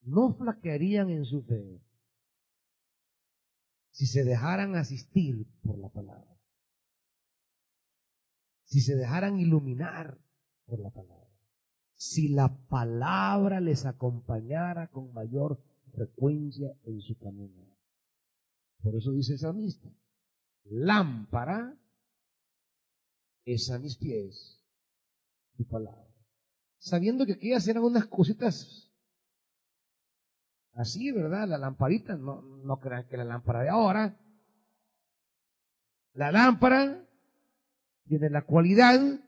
[0.00, 1.82] no flaquearían en su fe
[3.90, 6.40] si se dejaran asistir por la palabra.
[8.64, 10.18] Si se dejaran iluminar
[10.64, 11.31] por la palabra
[12.02, 17.64] si la palabra les acompañara con mayor frecuencia en su camino.
[18.82, 19.88] Por eso dice el salmista,
[20.64, 21.78] lámpara
[23.44, 24.60] es a mis pies
[25.56, 26.12] tu palabra.
[26.78, 28.92] Sabiendo que aquellas eran unas cositas
[30.72, 31.46] así, ¿verdad?
[31.46, 34.20] La lamparita, no, no crean que la lámpara de ahora.
[36.14, 37.08] La lámpara
[38.08, 39.20] tiene la cualidad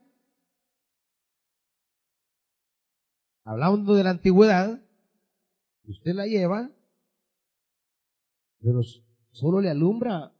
[3.45, 4.81] hablando de la antigüedad,
[5.83, 6.71] usted la lleva,
[8.59, 8.81] pero
[9.31, 10.33] solo le alumbra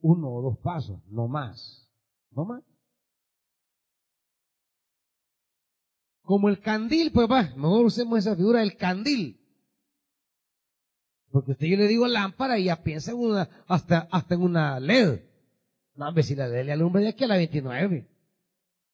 [0.00, 1.90] uno o dos pasos, no más,
[2.30, 2.62] no más.
[6.22, 9.40] Como el candil, pues va, mejor usemos esa figura del candil.
[11.30, 14.78] Porque usted yo le digo lámpara y ya piensa en una, hasta, hasta en una
[14.78, 15.22] LED.
[15.94, 18.06] No, ver si la LED le alumbra de aquí a la 29.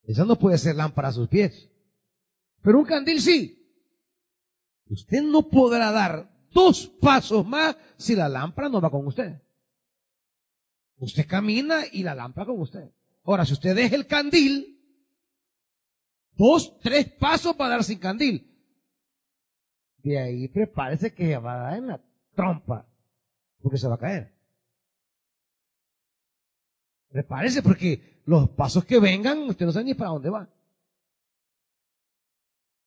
[0.05, 1.74] Esa no puede ser lámpara a sus pies.
[2.65, 3.61] Pero un candil sí.
[4.87, 9.39] Usted no podrá dar dos pasos más si la lámpara no va con usted.
[10.97, 12.91] Usted camina y la lámpara con usted.
[13.25, 14.81] Ahora, si usted deja el candil,
[16.33, 18.51] dos, tres pasos para dar sin candil.
[19.99, 22.01] De ahí prepárese que va a dar en la
[22.35, 22.89] trompa,
[23.61, 24.35] porque se va a caer.
[27.11, 30.54] Prepárese porque los pasos que vengan, usted no sabe ni para dónde va.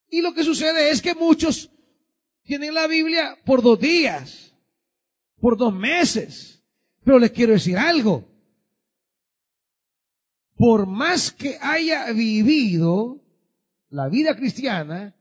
[0.09, 1.69] Y lo que sucede es que muchos
[2.43, 4.53] tienen la Biblia por dos días,
[5.39, 6.63] por dos meses.
[7.03, 8.27] Pero les quiero decir algo.
[10.55, 13.21] Por más que haya vivido
[13.89, 15.15] la vida cristiana,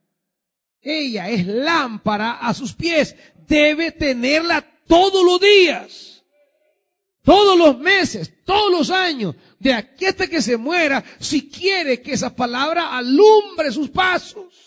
[0.80, 3.16] ella es lámpara a sus pies.
[3.46, 6.24] Debe tenerla todos los días,
[7.22, 12.12] todos los meses, todos los años, de aquí hasta que se muera, si quiere que
[12.12, 14.65] esa palabra alumbre sus pasos.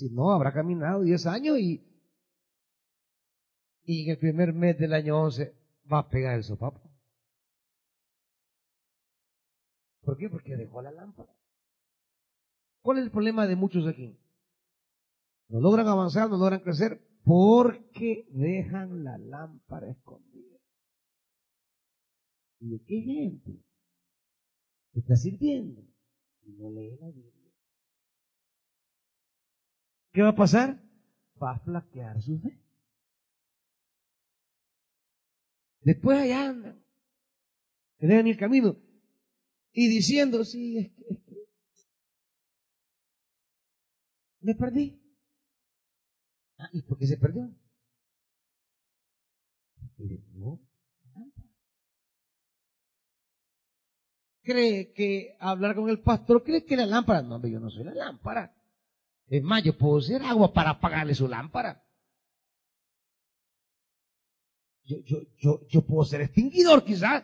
[0.00, 1.86] Si no, habrá caminado 10 años y,
[3.84, 5.54] y en el primer mes del año 11
[5.92, 6.80] va a pegar el sopapo.
[10.00, 10.30] ¿Por qué?
[10.30, 11.36] Porque dejó la lámpara.
[12.80, 14.18] ¿Cuál es el problema de muchos aquí?
[15.48, 20.56] No logran avanzar, no logran crecer porque dejan la lámpara escondida.
[22.60, 23.62] ¿Y de qué gente
[24.94, 25.82] está sirviendo?
[26.46, 27.39] Y no lee la Biblia.
[30.12, 30.82] ¿Qué va a pasar?
[31.42, 32.58] Va a flaquear su fe.
[35.82, 36.84] Después allá andan,
[37.98, 38.76] en el camino
[39.72, 41.46] y diciendo, sí, es que, es que
[44.40, 45.00] me perdí.
[46.58, 47.50] Ah, ¿y por qué se perdió?
[54.42, 57.94] Cree que hablar con el pastor, cree que la lámpara, no, yo no soy la
[57.94, 58.54] lámpara.
[59.38, 61.86] Más, yo puedo hacer agua para apagarle su lámpara.
[64.82, 67.22] Yo, yo, yo, yo puedo ser extinguidor quizás.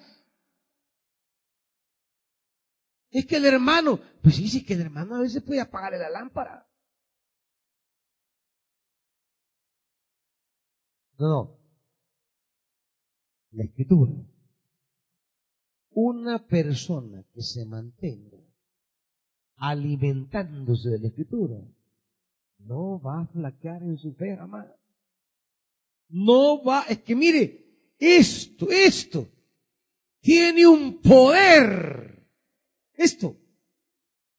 [3.10, 6.10] Es que el hermano, pues sí, sí que el hermano a veces puede apagarle la
[6.10, 6.68] lámpara.
[11.18, 11.58] No, no.
[13.50, 14.12] La escritura.
[15.90, 18.38] Una persona que se mantenga
[19.56, 21.56] alimentándose de la escritura
[22.66, 24.66] no va a flaquear en su fe jamás.
[26.08, 29.28] No va, es que mire, esto, esto,
[30.20, 32.26] tiene un poder.
[32.94, 33.36] Esto,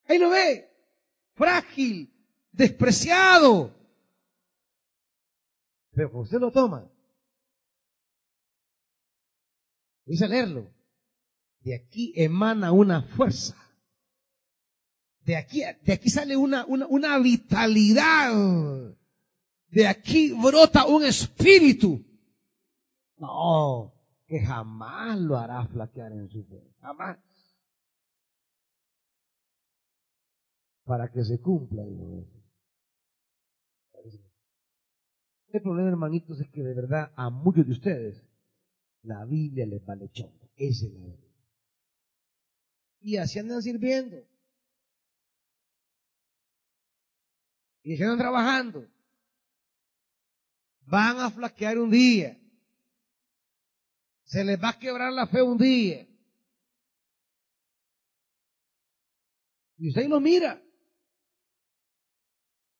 [0.05, 0.69] ahí lo ve,
[1.33, 2.13] frágil,
[2.51, 3.75] despreciado.
[5.91, 6.91] Pero cuando usted lo toma
[10.07, 10.73] Dice a leerlo.
[11.59, 13.57] De aquí emana una fuerza.
[15.27, 18.31] De aquí, de aquí sale una, vitalidad.
[19.67, 22.01] De aquí brota un espíritu.
[23.17, 23.93] No,
[24.25, 26.73] que jamás lo hará flaquear en su fe.
[26.79, 27.19] Jamás.
[30.85, 32.21] Para que se cumpla, digo
[34.05, 34.23] eso.
[35.49, 38.23] El problema, hermanitos, es que de verdad a muchos de ustedes
[39.01, 40.49] la Biblia les vale chongo.
[40.55, 41.27] Esa es la verdad.
[43.01, 44.25] Y así andan sirviendo.
[47.87, 48.85] Y andan trabajando.
[50.81, 52.37] Van a flaquear un día.
[54.23, 56.05] Se les va a quebrar la fe un día.
[59.77, 60.61] Y usted lo mira.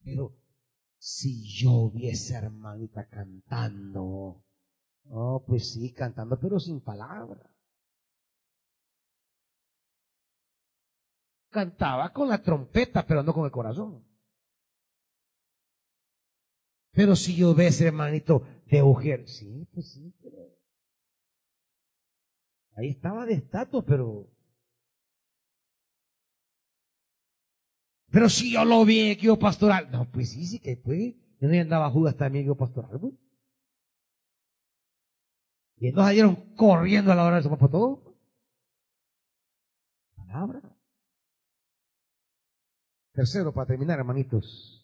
[0.03, 0.35] Pero
[0.97, 4.43] si yo viese hermanita cantando,
[5.05, 7.49] oh, pues sí, cantando, pero sin palabras.
[11.49, 14.06] Cantaba con la trompeta, pero no con el corazón.
[16.97, 20.35] Pero si yo ves, hermanito, de mujer, sí, pues sí, pero
[22.75, 24.31] ahí estaba de estatus, pero
[28.09, 29.91] Pero si yo lo vi en equipo pastoral.
[29.91, 31.13] No, pues sí, sí que pues.
[31.39, 33.13] Yo no andaba Judas también en equipo pastoral, pues.
[35.75, 38.17] Y entonces salieron corriendo a la hora de su por todo.
[40.15, 40.61] Palabra.
[43.13, 44.76] Tercero, para terminar, hermanitos.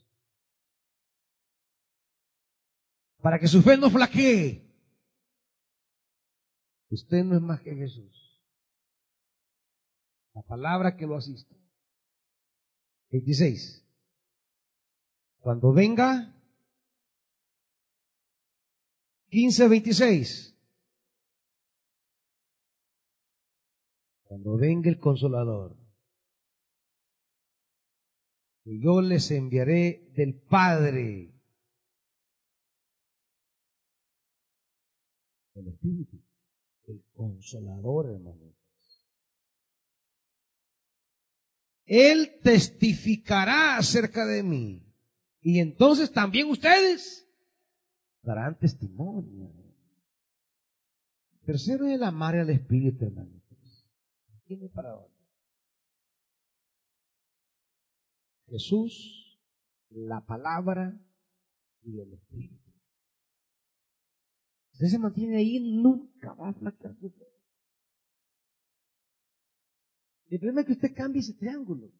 [3.23, 4.69] Para que su fe no flaquee.
[6.89, 8.43] Usted no es más que Jesús.
[10.33, 11.55] La palabra que lo asiste.
[13.11, 13.87] 26.
[15.37, 16.35] Cuando venga,
[19.29, 20.59] 15, 26.
[24.23, 25.77] Cuando venga el consolador,
[28.65, 31.32] que yo les enviaré del Padre,
[35.55, 36.21] el Espíritu,
[36.87, 38.53] el consolador, hermano.
[41.85, 44.83] Él testificará acerca de mí.
[45.41, 47.27] Y entonces también ustedes
[48.21, 49.51] darán testimonio.
[51.45, 53.85] Tercero es el amar al Espíritu, hermanitos.
[54.45, 55.13] ¿Tiene para dónde?
[58.47, 59.39] Jesús,
[59.89, 60.97] la palabra
[61.81, 62.62] y el Espíritu.
[64.73, 67.27] Usted se mantiene ahí, nunca va a flaquear su fe.
[70.29, 71.91] El problema es que usted cambie ese triángulo.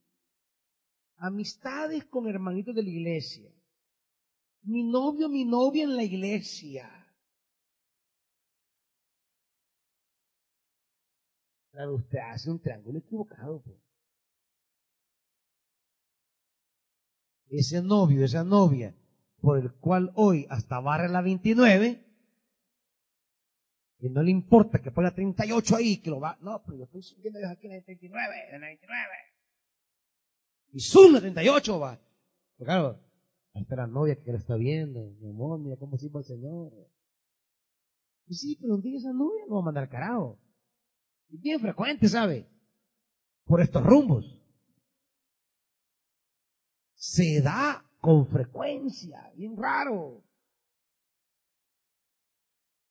[1.18, 3.54] Amistades con hermanitos de la iglesia.
[4.64, 6.90] Mi novio, mi novia en la iglesia.
[11.72, 13.62] Claro, usted hace un triángulo equivocado.
[13.62, 13.78] Pues.
[17.50, 18.96] Ese novio, esa novia,
[19.42, 22.13] por el cual hoy hasta barre la 29,
[24.04, 26.38] y no le importa que ponga 38 ahí, que lo va.
[26.42, 29.08] No, pero yo estoy sintiendo desde aquí en la 39, en la 29.
[30.74, 31.98] Y suma 38 va.
[32.58, 33.00] Pero claro,
[33.54, 35.10] hasta la novia que la está viendo.
[35.22, 36.74] Mi amor, mira cómo sirve el Señor.
[38.28, 40.38] Y sí, pero un día esa novia no va a mandar carajo.
[41.30, 42.46] Y bien frecuente, ¿sabe?
[43.46, 44.38] Por estos rumbos.
[46.94, 50.23] Se da con frecuencia, bien raro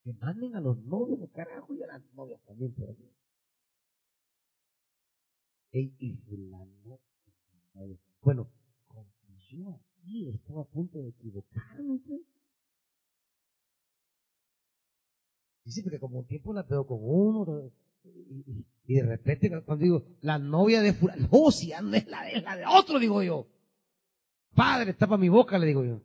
[0.02, 3.08] que manden a los novios de carajo y a las novias también por aquí.
[5.72, 7.00] Ey, y fulano,
[8.20, 8.50] bueno,
[8.86, 9.06] como
[9.48, 12.20] yo aquí estaba a punto de equivocarme, pues.
[15.64, 17.70] Dice, porque como un tiempo la veo con uno,
[18.04, 22.40] y, de repente cuando digo, la novia de fulano, no, si no es la de,
[22.42, 23.46] la de otro, digo yo.
[24.54, 26.02] Padre, tapa mi boca, le digo yo.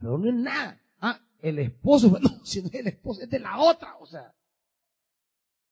[0.00, 0.80] Pero no es nada.
[0.98, 4.34] Ah, el esposo, no, si no es el esposo, es de la otra, o sea,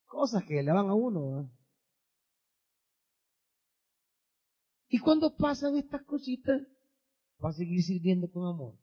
[0.07, 1.51] cosas que le van a uno.
[4.89, 6.63] Y cuando pasan estas cositas,
[7.43, 8.75] va a seguir sirviendo con amor.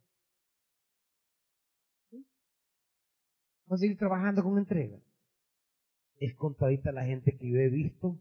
[3.72, 5.00] Va a seguir trabajando con entrega.
[6.18, 8.20] Es contadita la gente que yo he visto.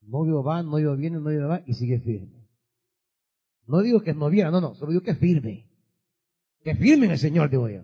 [0.00, 2.41] Novio va, novio viene, novio va y sigue firme.
[3.72, 5.66] No digo que no viera, no, no, solo digo que firme.
[6.62, 7.82] Que firme en el Señor, digo yo.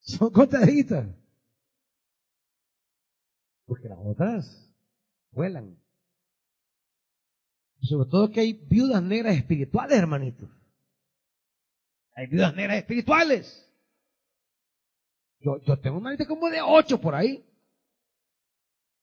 [0.00, 1.08] Son contaditas.
[3.64, 4.70] Porque las otras
[5.30, 5.80] vuelan.
[7.80, 10.50] Sobre todo que hay viudas negras espirituales, hermanitos.
[12.16, 13.66] Hay viudas negras espirituales.
[15.40, 17.42] Yo, yo tengo una lista como de ocho por ahí.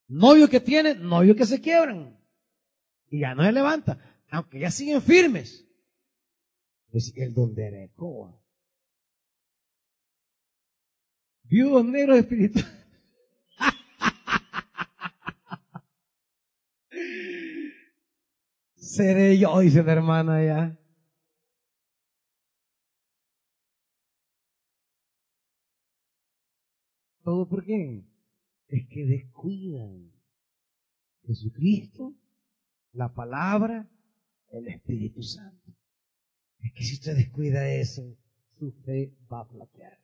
[0.07, 2.22] Novio que tienen, novio que se quiebran.
[3.13, 3.99] Y ya no se levanta.
[4.31, 5.69] Aunque ya siguen firmes.
[6.89, 8.43] Es el don de Ecoa.
[11.43, 12.71] Viudos negros espirituales.
[18.77, 20.75] Seré yo, dice la hermana ya.
[27.23, 28.07] ¿Todo por qué?
[28.69, 30.11] Es que descuidan
[31.27, 32.15] Jesucristo,
[32.93, 33.89] la palabra,
[34.49, 35.75] el Espíritu Santo.
[36.59, 38.17] Es que si usted descuida eso,
[38.57, 39.99] su fe va a flaquear.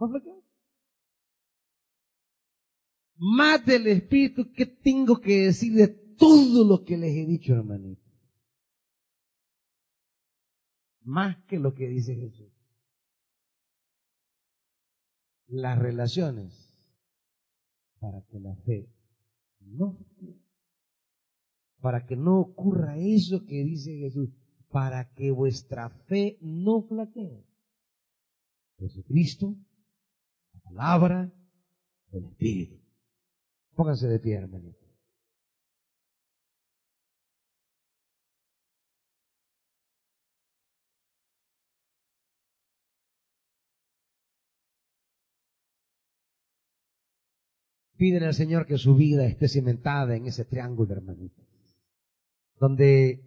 [0.00, 0.36] ¿Va a flaquear?
[3.16, 8.08] Más del Espíritu, ¿qué tengo que decir de todo lo que les he dicho, hermanito?
[11.02, 12.58] Más que lo que dice Jesús
[15.48, 16.78] las relaciones
[17.98, 18.88] para que la fe
[19.60, 19.98] no
[21.80, 24.30] para que no ocurra eso que dice Jesús,
[24.70, 27.44] para que vuestra fe no flaquee.
[28.78, 29.56] Jesucristo,
[30.52, 31.32] la palabra,
[32.12, 32.78] el Espíritu.
[33.74, 34.88] Pónganse de pie, hermanito.
[47.96, 51.47] Piden al Señor que su vida esté cimentada en ese triángulo, hermanito.
[52.58, 53.22] Donde,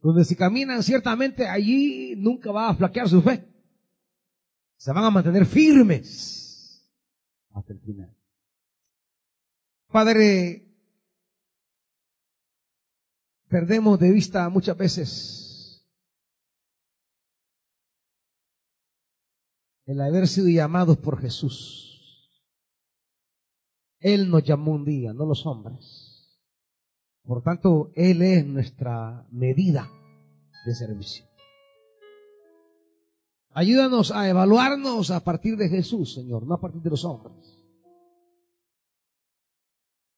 [0.00, 3.48] donde si caminan ciertamente allí nunca va a flaquear su fe.
[4.76, 6.88] Se van a mantener firmes
[7.50, 8.14] hasta el final.
[9.88, 10.68] Padre,
[13.48, 15.48] perdemos de vista muchas veces
[19.88, 22.30] el haber sido llamados por Jesús.
[24.00, 26.07] Él nos llamó un día, no los hombres.
[27.28, 29.86] Por tanto, Él es nuestra medida
[30.64, 31.26] de servicio.
[33.50, 37.62] Ayúdanos a evaluarnos a partir de Jesús, Señor, no a partir de los hombres.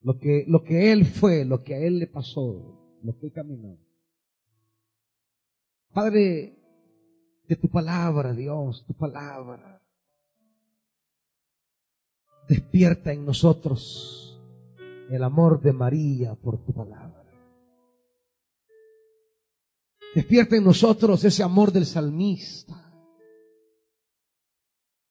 [0.02, 3.32] Lo que, lo que Él fue, lo que a Él le pasó, lo que Él
[3.32, 3.76] caminó.
[5.92, 6.56] Padre,
[7.48, 9.82] de tu palabra, Dios, tu palabra
[12.50, 14.29] Despierta en nosotros
[15.10, 17.24] el amor de María por tu palabra.
[20.14, 22.92] Despierta en nosotros ese amor del salmista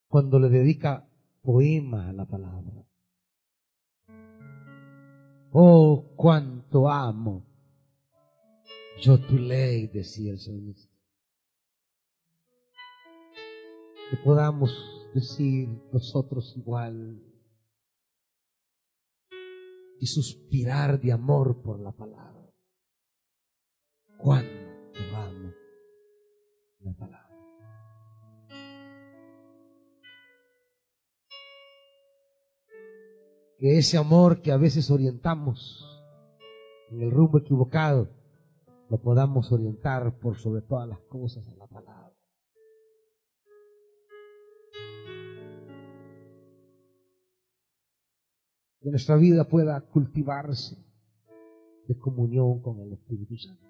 [0.07, 1.07] cuando le dedica
[1.41, 2.85] poema a la palabra.
[5.51, 7.49] Oh, cuánto amo
[9.01, 10.93] yo tu ley, decía el salmista.
[14.09, 14.71] Que podamos
[15.13, 17.21] decir nosotros igual
[19.99, 22.49] y suspirar de amor por la palabra.
[24.17, 24.49] Cuánto
[25.15, 25.51] amo
[26.79, 27.29] la palabra.
[33.57, 35.85] Que ese amor que a veces orientamos
[36.91, 38.09] en el rumbo equivocado,
[38.89, 41.98] lo podamos orientar por sobre todas las cosas a la palabra.
[48.81, 50.77] Que nuestra vida pueda cultivarse
[51.87, 53.67] de comunión con el Espíritu Santo.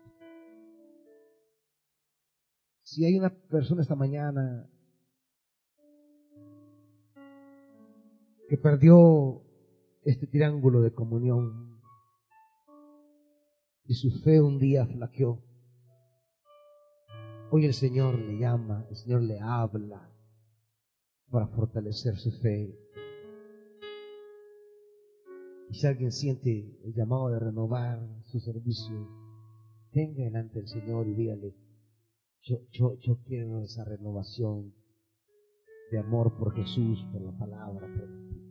[2.84, 4.70] Si hay una persona esta mañana
[8.48, 9.44] que perdió
[10.04, 11.80] este triángulo de comunión
[13.86, 15.44] y su fe un día flaqueó,
[17.52, 20.12] hoy el Señor le llama, el Señor le habla
[21.30, 22.76] para fortalecer su fe
[25.70, 29.08] y si alguien siente el llamado de renovar su servicio,
[29.94, 31.56] venga delante del Señor y dígale,
[32.42, 34.74] yo, yo, yo quiero esa renovación
[35.92, 38.50] de amor por Jesús, por la palabra, por el Espíritu.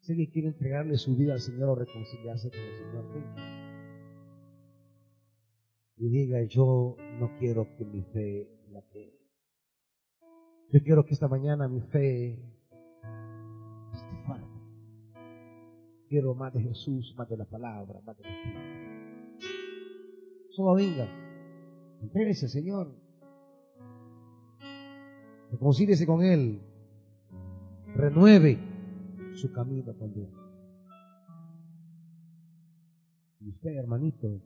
[0.00, 3.62] Si alguien quiere entregarle su vida al Señor o reconciliarse con el Señor, venga.
[5.96, 9.18] Y diga, yo no quiero que mi fe la que
[10.70, 12.51] Yo quiero que esta mañana mi fe
[16.12, 18.60] Quiero más de Jesús, más de la palabra, más de Espíritu.
[20.50, 21.08] Solo venga.
[22.02, 22.94] Entréguese, Señor.
[25.50, 26.60] Reconcíliese con Él.
[27.94, 28.58] Renueve
[29.32, 30.28] su camino con Dios.
[33.40, 34.38] Y usted, hermanito,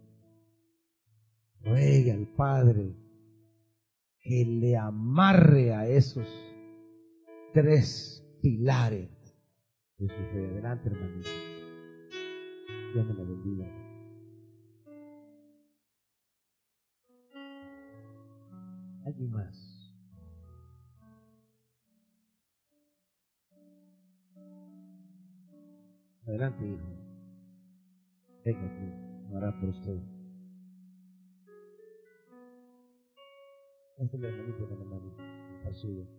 [1.64, 2.94] ruegue al Padre
[4.20, 6.28] que le amarre a esos
[7.52, 9.10] tres pilares
[9.98, 10.46] de su fe.
[10.46, 11.45] Adelante, hermanito.
[12.96, 13.66] Dios me la bendiga.
[19.04, 19.94] Alguien más.
[26.26, 26.86] Adelante, hijo.
[28.46, 30.00] Venga aquí, hará por usted.
[33.98, 36.15] Este es el hermanito de la hermanita, el suyo.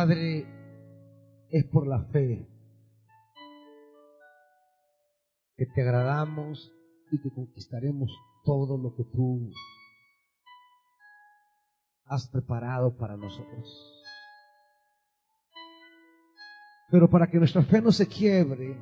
[0.00, 0.46] Padre,
[1.50, 2.48] es por la fe
[5.56, 6.72] que te agradamos
[7.10, 8.08] y que conquistaremos
[8.44, 9.50] todo lo que tú
[12.04, 14.04] has preparado para nosotros.
[16.92, 18.78] Pero para que nuestra fe no se quiebre,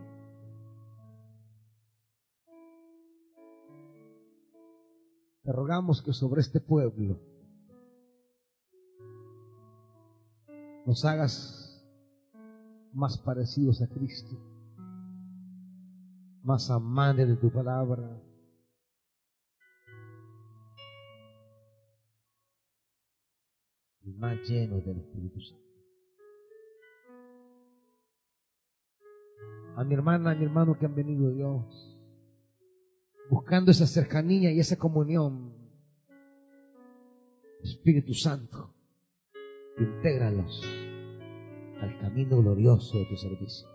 [5.42, 7.35] te rogamos que sobre este pueblo
[10.86, 11.84] nos hagas
[12.92, 14.38] más parecidos a Cristo,
[16.44, 18.22] más amantes de tu palabra,
[24.04, 25.66] y más llenos del Espíritu Santo.
[29.74, 31.98] A mi hermana, a mi hermano que han venido Dios,
[33.28, 35.52] buscando esa cercanía y esa comunión,
[37.60, 38.75] Espíritu Santo,
[39.78, 40.62] intégralos
[41.80, 43.68] al camino glorioso de tu servicio.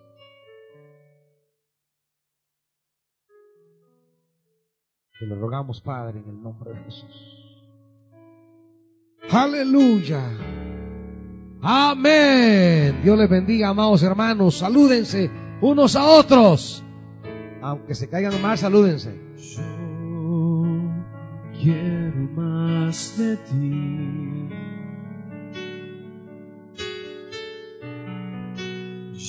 [5.20, 7.62] Te lo rogamos, Padre, en el nombre de Jesús.
[9.30, 10.20] Aleluya.
[11.62, 13.02] Amén.
[13.04, 14.58] Dios les bendiga, amados hermanos.
[14.58, 15.30] Salúdense
[15.62, 16.84] unos a otros.
[17.62, 19.16] Aunque se caigan más, salúdense.
[19.38, 20.90] Yo
[21.62, 24.41] quiero más de ti.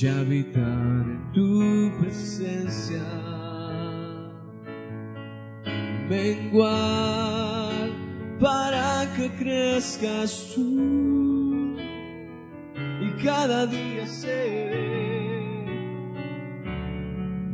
[0.05, 3.05] Habitar en tu presencia.
[6.09, 7.89] Menguar
[8.37, 11.77] para que crezcas tú
[13.01, 15.65] y cada día seré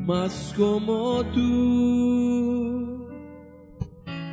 [0.08, 3.08] más como tú.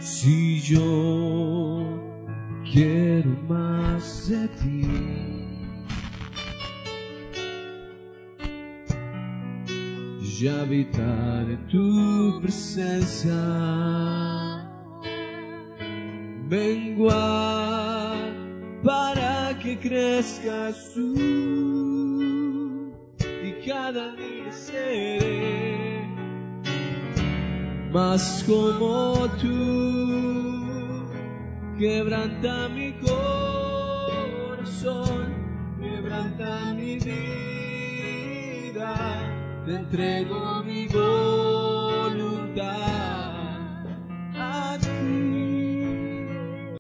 [0.01, 1.84] Si yo
[2.64, 5.26] quiero más de ti.
[10.38, 13.32] Y habitar tu presencia.
[16.48, 18.18] Menguar
[18.84, 21.14] para que crezcas tú
[23.18, 26.06] y cada día seré
[27.90, 31.06] más como tú.
[31.78, 33.86] Quebranta mi corazón
[35.80, 37.26] quebranta mi vida
[39.66, 42.14] te entrego mi voluntad
[44.38, 45.35] a ti.